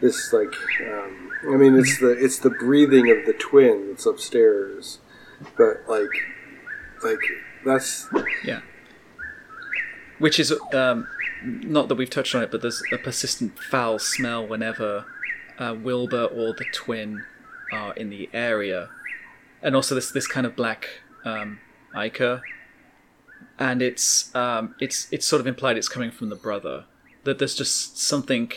[0.00, 0.54] this like
[0.92, 5.00] um, I mean it's the it's the breathing of the twin that's upstairs,
[5.56, 6.10] but like
[7.02, 7.18] like
[7.64, 8.08] that's
[8.44, 8.60] Yeah.
[10.18, 11.06] Which is um,
[11.44, 15.06] not that we've touched on it, but there's a persistent foul smell whenever
[15.58, 17.24] uh, Wilbur or the twin
[17.72, 18.88] are in the area,
[19.62, 20.88] and also this this kind of black
[21.24, 21.60] um,
[21.94, 22.42] ichor,
[23.58, 26.84] and it's um, it's it's sort of implied it's coming from the brother.
[27.24, 28.52] That there's just something.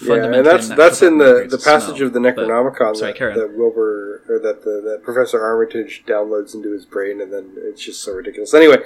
[0.00, 2.06] Yeah, and that's that's in the the passage smell.
[2.08, 6.54] of the But- Necronomicon sorry, that, that Wilbur or that the that Professor Armitage downloads
[6.54, 8.54] into his brain, and then it's just so ridiculous.
[8.54, 8.78] Anyway,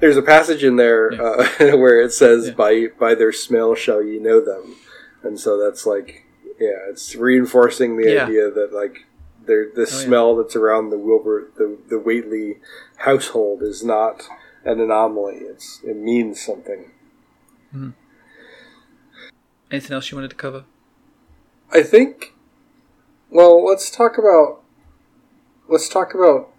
[0.00, 1.20] there's a passage in there Yeah.
[1.22, 1.46] uh,
[1.76, 2.54] where it says, Yeah.
[2.54, 4.76] "By by their smell shall ye know them,"
[5.22, 6.24] and so that's like,
[6.58, 8.24] yeah, it's reinforcing the Yeah.
[8.26, 9.04] idea that like
[9.46, 9.86] there the yeah.
[9.86, 12.58] smell that's around the Wilbur the the Whately
[12.98, 14.24] household is not
[14.64, 15.36] an anomaly.
[15.42, 16.90] It's it means something.
[19.70, 20.64] Anything else you wanted to cover?
[21.72, 22.34] I think.
[23.30, 24.62] Well, let's talk about.
[25.68, 26.50] Let's talk about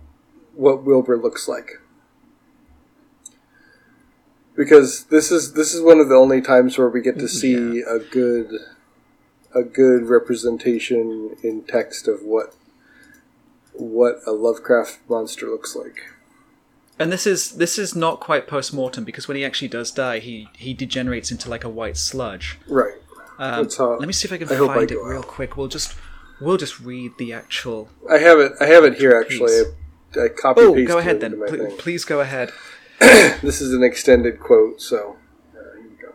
[0.53, 1.79] what Wilbur looks like.
[4.55, 7.81] Because this is this is one of the only times where we get to see
[7.87, 8.51] a good,
[9.53, 12.55] a good representation in text of what,
[13.73, 16.16] what a Lovecraft monster looks like.
[16.99, 20.19] And this is this is not quite post mortem because when he actually does die,
[20.19, 22.57] he he degenerates into like a white sludge.
[22.67, 22.95] Right.
[23.39, 25.27] Um, let me see if I can I hope I find it real out.
[25.27, 25.57] quick.
[25.57, 25.93] We'll just
[26.41, 27.89] we'll just read the actual.
[28.09, 28.53] I have it.
[28.59, 29.53] I have it here actually.
[30.15, 31.39] I, I copy Oh, go ahead then.
[31.47, 32.51] Pl- please go ahead.
[33.43, 35.17] This is an extended quote, so
[35.55, 36.13] uh, here you go.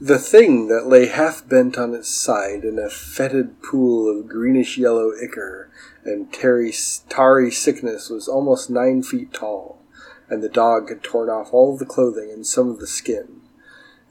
[0.00, 4.78] The thing that lay half bent on its side in a fetid pool of greenish
[4.78, 5.70] yellow ichor
[6.04, 6.72] and tarry,
[7.08, 9.82] tarry sickness was almost nine feet tall,
[10.30, 13.40] and the dog had torn off all the clothing and some of the skin.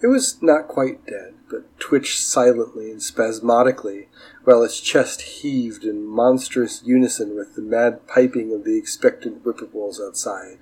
[0.02, 4.10] It was not quite dead, but twitched silently and spasmodically,
[4.44, 10.02] while its chest heaved in monstrous unison with the mad piping of the expectant whippoorwills
[10.06, 10.60] outside.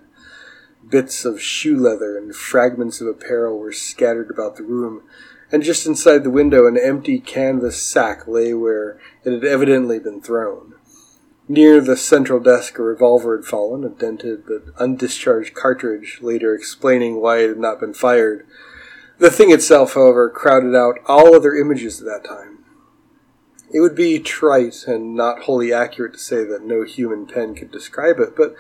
[0.88, 5.04] Bits of shoe leather and fragments of apparel were scattered about the room,
[5.52, 10.22] and just inside the window an empty canvas sack lay where it had evidently been
[10.22, 10.76] thrown.
[11.48, 17.22] Near the central desk a revolver had fallen, a dented but undischarged cartridge, later explaining
[17.22, 18.46] why it had not been fired.
[19.20, 22.66] The thing itself, however, crowded out all other images at that time.
[23.72, 27.72] It would be trite and not wholly accurate to say that no human pen could
[27.72, 28.56] describe it, but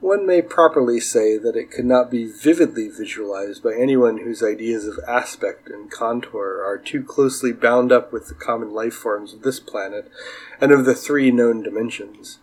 [0.00, 4.86] one may properly say that it could not be vividly visualized by anyone whose ideas
[4.86, 9.42] of aspect and contour are too closely bound up with the common life forms of
[9.42, 10.10] this planet
[10.60, 12.38] and of the three known dimensions.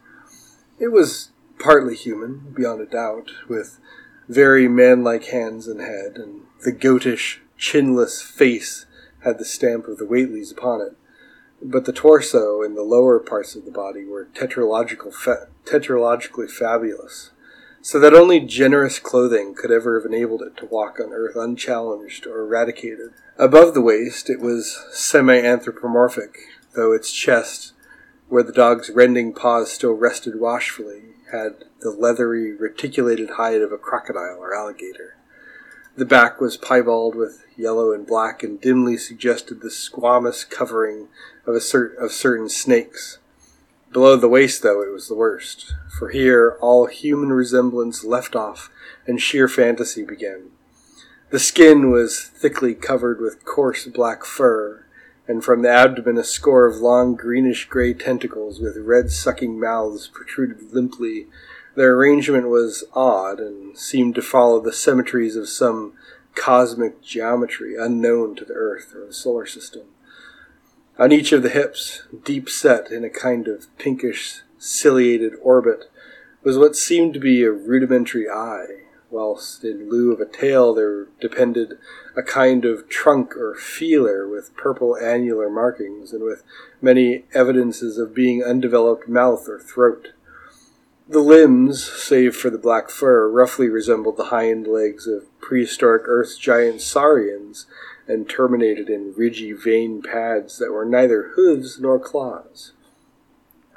[0.79, 3.79] It was partly human, beyond a doubt, with
[4.27, 8.85] very manlike hands and head, and the goatish, chinless face
[9.23, 10.97] had the stamp of the Whatelys upon it
[11.61, 17.31] but the torso and the lower parts of the body were teratological fa- teratologically fabulous,
[17.86, 22.25] so that only generous clothing could ever have enabled it to walk on earth unchallenged
[22.25, 23.11] or eradicated.
[23.38, 26.36] Above the waist, it was semi-anthropomorphic,
[26.73, 27.73] though its chest,
[28.27, 33.77] where the dog's rending paws still rested watchfully, had the leathery, reticulated hide of a
[33.77, 35.15] crocodile or alligator.
[35.95, 41.09] The back was piebald with yellow and black and dimly suggested the squamous covering
[41.45, 43.19] of, a cert- of certain snakes.
[43.95, 48.69] Below the waist, though, it was the worst, for here all human resemblance left off
[49.07, 50.49] and sheer fantasy began.
[51.29, 54.85] The skin was thickly covered with coarse black fur,
[55.29, 60.09] and from the abdomen a score of long greenish gray tentacles with red sucking mouths
[60.09, 61.27] protruded limply.
[61.75, 65.93] Their arrangement was odd and seemed to follow the symmetries of some
[66.35, 69.83] cosmic geometry unknown to the Earth or the solar system.
[70.97, 75.91] On each of the hips, deep set in a kind of pinkish ciliated orbit,
[76.41, 81.07] was what seemed to be a rudimentary eye, whilst in lieu of a tail there
[81.19, 81.73] depended
[82.15, 86.43] a kind of trunk or feeler with purple annular markings and with
[86.81, 90.13] many evidences of being undeveloped mouth or throat.
[91.09, 96.37] The limbs, save for the black fur, roughly resembled the hind legs of prehistoric Earth's
[96.37, 97.67] giant saurians
[98.07, 102.71] and terminated in ridgy vein pads that were neither hooves nor claws.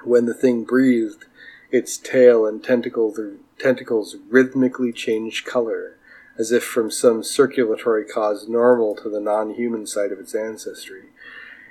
[0.05, 1.27] When the thing breathed,
[1.71, 3.19] its tail and tentacles,
[3.59, 5.97] tentacles rhythmically changed color,
[6.39, 11.05] as if from some circulatory cause normal to the non human side of its ancestry.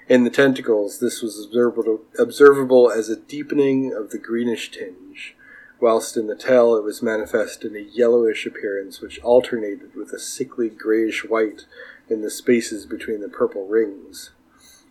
[0.10, 5.36] In the tentacles, this was observable, observable as a deepening of the greenish tinge,
[5.80, 10.20] whilst in the tail it was manifest in a yellowish appearance which alternated with a
[10.20, 11.66] sickly grayish white
[12.10, 14.32] in the spaces between the purple rings.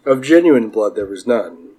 [0.05, 1.71] Of genuine blood there was none,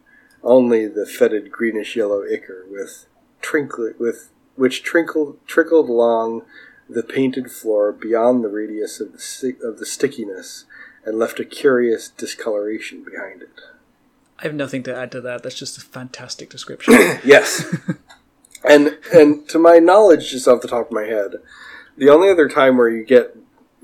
[0.43, 3.07] only the fetid greenish yellow ichor with
[3.41, 6.43] trinkle, with which trickled trickled along
[6.89, 10.65] the painted floor beyond the radius of the, of the stickiness
[11.05, 13.61] and left a curious discoloration behind it.
[14.39, 15.43] I have nothing to add to that.
[15.43, 16.93] That's just a fantastic description.
[17.25, 17.65] yes.
[18.63, 21.35] and and to my knowledge, just off the top of my head,
[21.97, 23.35] the only other time where you get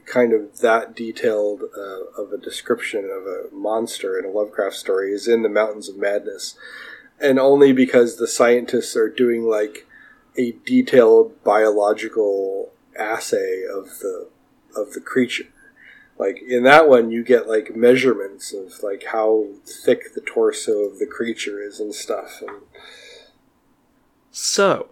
[0.06, 5.12] kind of that detailed uh, of a description of a monster in a Lovecraft story
[5.12, 6.56] is in the Mountains of Madness,
[7.20, 9.88] and only because the scientists are doing like
[10.38, 14.30] a detailed biological assay of the
[14.76, 15.48] of the creature.
[16.18, 21.00] Like in that one, you get like measurements of like how thick the torso of
[21.00, 22.42] the creature is and stuff.
[22.42, 22.62] And
[24.32, 24.90] so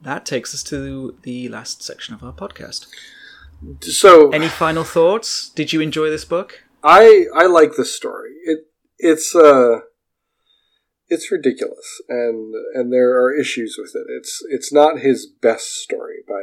[0.00, 2.86] that takes us to the last section of our podcast.
[3.80, 5.50] So, any final thoughts?
[5.50, 6.64] Did you enjoy this book?
[6.82, 8.32] I I like the story.
[8.44, 8.66] It
[8.98, 9.80] it's uh
[11.08, 14.06] it's ridiculous and and there are issues with it.
[14.08, 16.42] It's it's not his best story by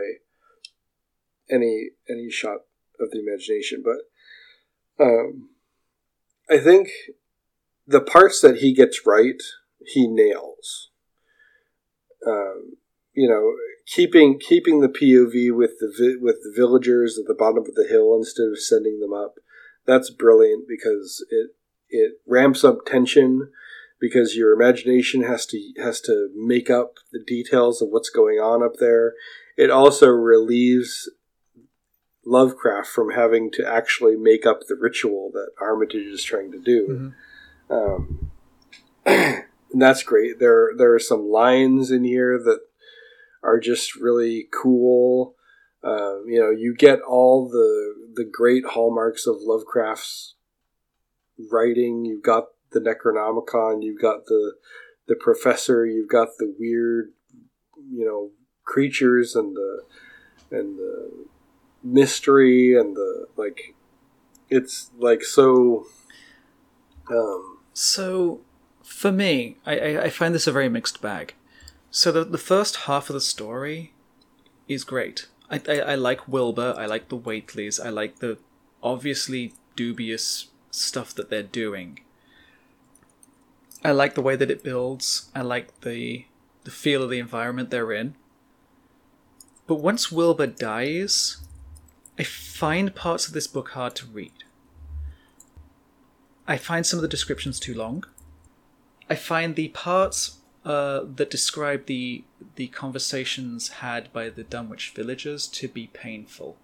[1.49, 2.59] any any shot
[2.99, 5.49] of the imagination, but um,
[6.49, 6.89] I think
[7.87, 9.41] the parts that he gets right,
[9.85, 10.89] he nails.
[12.27, 12.77] Um,
[13.13, 13.53] you know,
[13.89, 17.87] keeping keeping the POV with the vi- with the villagers at the bottom of the
[17.89, 19.35] hill instead of sending them up.
[19.85, 21.51] That's brilliant because it
[21.89, 23.51] it ramps up tension
[23.99, 28.63] because your imagination has to has to make up the details of what's going on
[28.63, 29.13] up there.
[29.57, 31.09] It also relieves
[32.25, 37.15] Lovecraft from having to actually make up the ritual that Armitage is trying to do.
[37.69, 37.73] Mm-hmm.
[37.73, 38.31] Um,
[39.05, 40.39] and that's great.
[40.39, 42.59] There there are some lines in here that
[43.43, 45.35] are just really cool.
[45.83, 50.35] Um, you know, you get all the the great hallmarks of Lovecraft's
[51.51, 52.05] writing.
[52.05, 53.83] You've got the Necronomicon.
[53.83, 54.55] You've got the
[55.07, 55.85] the professor.
[55.85, 57.13] You've got the weird,
[57.91, 58.31] you know,
[58.63, 59.81] creatures and the
[60.51, 61.25] and the
[61.83, 63.75] mystery and the like.
[64.49, 65.85] It's like so.
[67.09, 68.41] Um, so,
[68.83, 71.33] for me, I, I find this a very mixed bag.
[71.91, 73.93] So the the first half of the story
[74.67, 75.27] is great.
[75.49, 76.75] I, I, I like Wilbur.
[76.77, 77.83] I like the Whateleys.
[77.83, 78.37] I like the
[78.83, 81.99] obviously dubious stuff that they're doing.
[83.83, 85.29] I like the way that it builds.
[85.33, 86.25] I like the
[86.63, 88.15] the feel of the environment they're in.
[89.65, 91.37] But once Wilbur dies,
[92.17, 94.43] I find parts of this book hard to read.
[96.47, 98.03] I find some of the descriptions too long.
[99.09, 102.23] I find the parts uh, that describe the
[102.55, 106.57] the conversations had by the Dunwich villagers to be painful,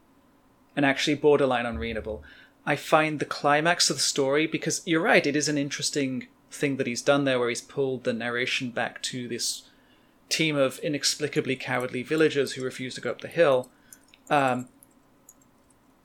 [0.75, 2.23] and actually borderline unreadable.
[2.65, 6.77] I find the climax of the story because you're right, it is an interesting thing
[6.77, 9.63] that he's done there where he's pulled the narration back to this
[10.29, 13.69] team of inexplicably cowardly villagers who refuse to go up the hill.
[14.29, 14.67] Um,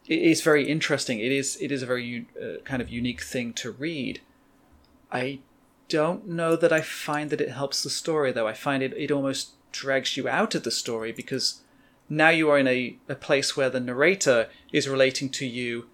[0.06, 1.20] it is very interesting.
[1.20, 4.20] It is it is a very uh, kind of unique thing to read.
[5.10, 5.40] I
[5.90, 8.48] don't know that I find that it helps the story, though.
[8.48, 11.60] I find it, it almost drags you out of the story because
[12.08, 15.86] now you are in a, a place where the narrator is relating to you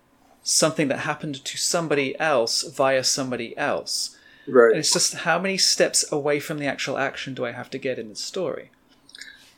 [0.43, 4.17] something that happened to somebody else via somebody else.
[4.49, 4.71] Right.
[4.71, 7.79] And it's just how many steps away from the actual action do I have to
[7.79, 8.71] get in the story?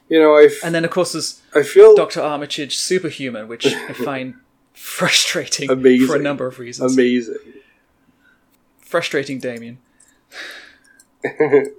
[0.09, 2.23] You know, I f- And then, of course, there's I feel Dr.
[2.23, 4.37] Armitage Superhuman, which I find
[4.73, 6.07] frustrating Amazing.
[6.07, 6.95] for a number of reasons.
[6.95, 7.37] amazing.
[8.81, 9.79] Frustrating, Damien.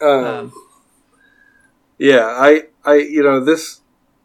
[0.00, 0.52] Um, Um,
[1.98, 3.80] yeah, I, I, you know, this,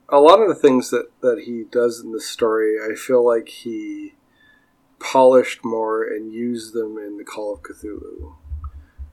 [0.09, 3.49] a lot of the things that that he does in this story, I feel like
[3.49, 4.13] he
[4.99, 8.35] polished more and used them in the Call of Cthulhu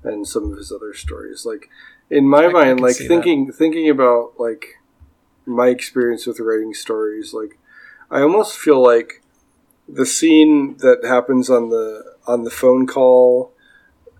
[0.03, 1.45] and some of his other stories.
[1.45, 1.69] Like
[2.11, 4.77] in my I- I mind, can like thinking thinking about like
[5.47, 7.59] my experience with writing stories, like
[8.11, 9.23] I almost feel like
[9.89, 13.53] the scene that happens on the on the phone call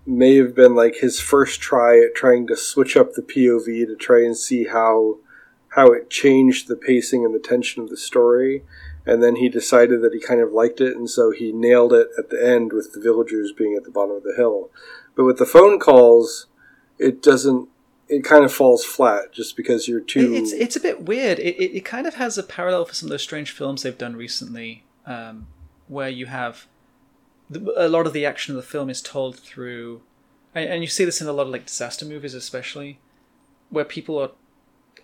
[0.05, 3.95] may have been like his first try at trying to switch up the POV to
[3.95, 5.17] try and see how
[5.69, 8.63] how it changed the pacing and the tension of the story.
[9.05, 12.07] And then he decided that he kind of liked it, and so he nailed it
[12.17, 14.71] at the end with the villagers being at the bottom of the hill.
[15.15, 16.47] But with the phone calls,
[16.97, 17.69] it doesn't.
[18.07, 20.33] It kind of falls flat just because you're too.
[20.33, 21.39] It's it's a bit weird.
[21.39, 23.97] It, it it kind of has a parallel for some of those strange films they've
[23.97, 25.47] done recently, um,
[25.87, 26.67] where you have
[27.75, 30.01] a lot of the action of the film is told through,
[30.53, 32.99] and, you see this in a lot of like disaster movies, especially,
[33.69, 34.31] where people are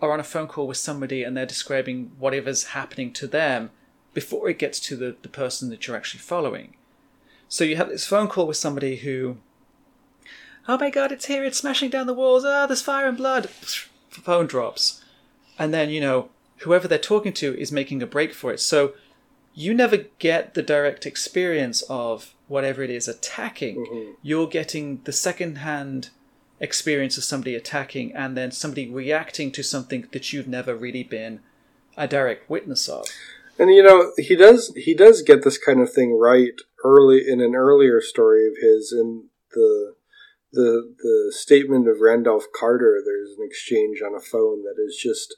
[0.02, 3.70] are on a phone call with somebody and they're describing whatever's happening to them
[4.14, 6.76] before it gets to the, the person that you're actually following.
[7.48, 9.38] So you have this phone call with somebody who,
[10.68, 13.50] oh my god, it's here, it's smashing down the walls, ah, there's fire and blood.
[14.10, 15.04] Phone drops.
[15.60, 18.60] And then, you know, whoever they're talking to is making a break for it.
[18.60, 18.94] So
[19.54, 23.86] you never get the direct experience of whatever it is attacking.
[23.86, 24.16] Mhm.
[24.22, 26.10] You're getting the second hand
[26.60, 31.40] experience of somebody attacking and then somebody reacting to something that you've never really been
[31.98, 33.08] a direct witness of.
[33.58, 37.42] And you know, he does he does get this kind of thing right early in
[37.42, 39.96] an earlier story of his in the
[40.52, 45.36] the the statement of Randolph Carter, there's an exchange on a phone that is just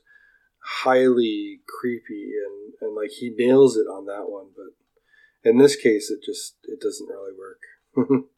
[0.65, 6.09] highly creepy and, and like he nails it on that one, but in this case
[6.09, 8.25] it just it doesn't really work.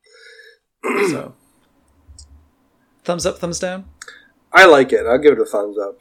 [1.10, 1.34] So,
[3.04, 3.86] thumbs up, thumbs down.
[4.54, 5.08] I like it.
[5.08, 5.98] I'll give it a thumbs up.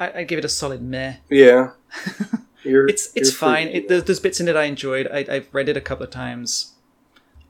[0.00, 1.16] I, give it a solid meh.
[1.30, 1.72] Yeah.
[2.64, 3.68] You're, It's it's fine.
[3.68, 5.06] It, there's, there's bits in it I enjoyed.
[5.12, 6.74] I, I've read it a couple of times.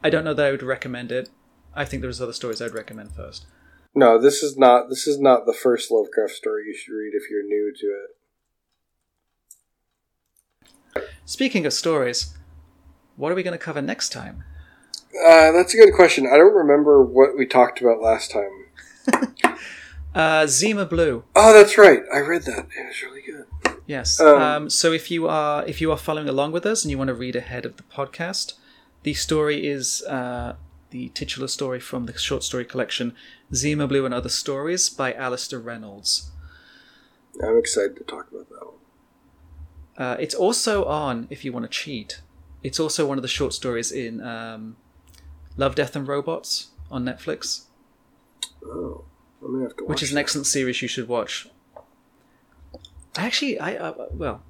[0.03, 1.31] I don't know that I would recommend it.
[1.75, 3.47] I think there's other stories I'd recommend first.
[3.95, 7.29] No, this is not this is not the first Lovecraft story you should read if
[7.31, 8.17] you're new to it.
[11.25, 12.37] Speaking of stories,
[13.17, 14.45] what are we going to cover next time?
[15.27, 16.27] Uh, that's a good question.
[16.27, 19.47] I don't remember what we talked about last time.
[20.13, 21.23] Uh, Zima Blue.
[21.37, 22.01] Oh, that's right.
[22.13, 22.67] I read that.
[22.77, 23.45] It was really good.
[23.87, 24.19] Yes.
[24.21, 26.99] Um, Um, so if you are if you are following along with us and you
[26.99, 28.55] want to read ahead of the podcast,
[29.05, 30.57] the story is uh,
[30.91, 33.15] the titular story from the short story collection
[33.55, 36.31] Zima Blue and Other Stories by Alastair Reynolds.
[37.43, 38.75] I'm excited to talk about that one.
[39.97, 42.23] Uh, it's also on, if you want to cheat,
[42.63, 44.77] it's also one of the short stories in um,
[45.57, 47.65] Love, Death, and Robots on Netflix,
[48.65, 49.05] Oh,
[49.43, 49.89] I'm gonna have to watch.
[49.91, 50.21] which is an that.
[50.23, 51.49] excellent series you should watch.
[53.17, 54.43] Actually, I uh, well,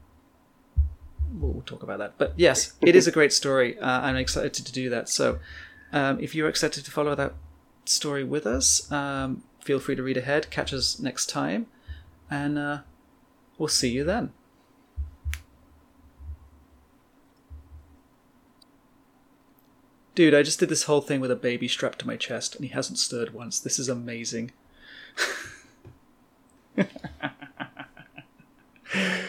[1.35, 2.15] we'll, we'll talk about that.
[2.19, 3.79] But yes, it is a great story.
[3.79, 5.09] Uh, I'm excited to do that.
[5.09, 5.39] So,
[5.93, 7.35] um, if you're excited to follow that
[7.85, 10.51] story with us, um, feel free to read ahead.
[10.51, 11.67] Catch us next time,
[12.31, 12.79] and uh,
[13.59, 14.33] we'll see you then.
[20.15, 22.65] Dude, I just did this whole thing with a baby strapped to my chest, and
[22.65, 23.59] he hasn't stirred once.
[23.59, 24.53] This is amazing.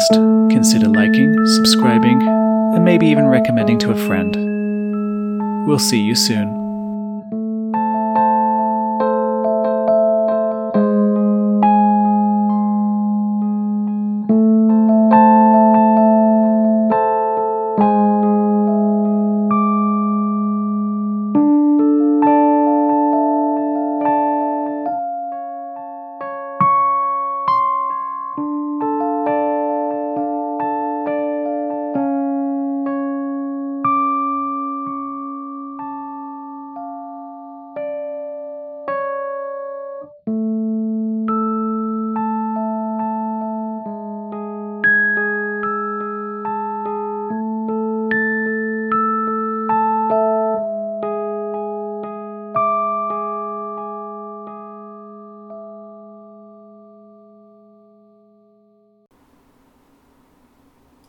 [0.00, 2.22] podcast, consider liking, subscribing,
[2.74, 5.66] and maybe even recommending to a friend.
[5.66, 6.59] We'll see you soon.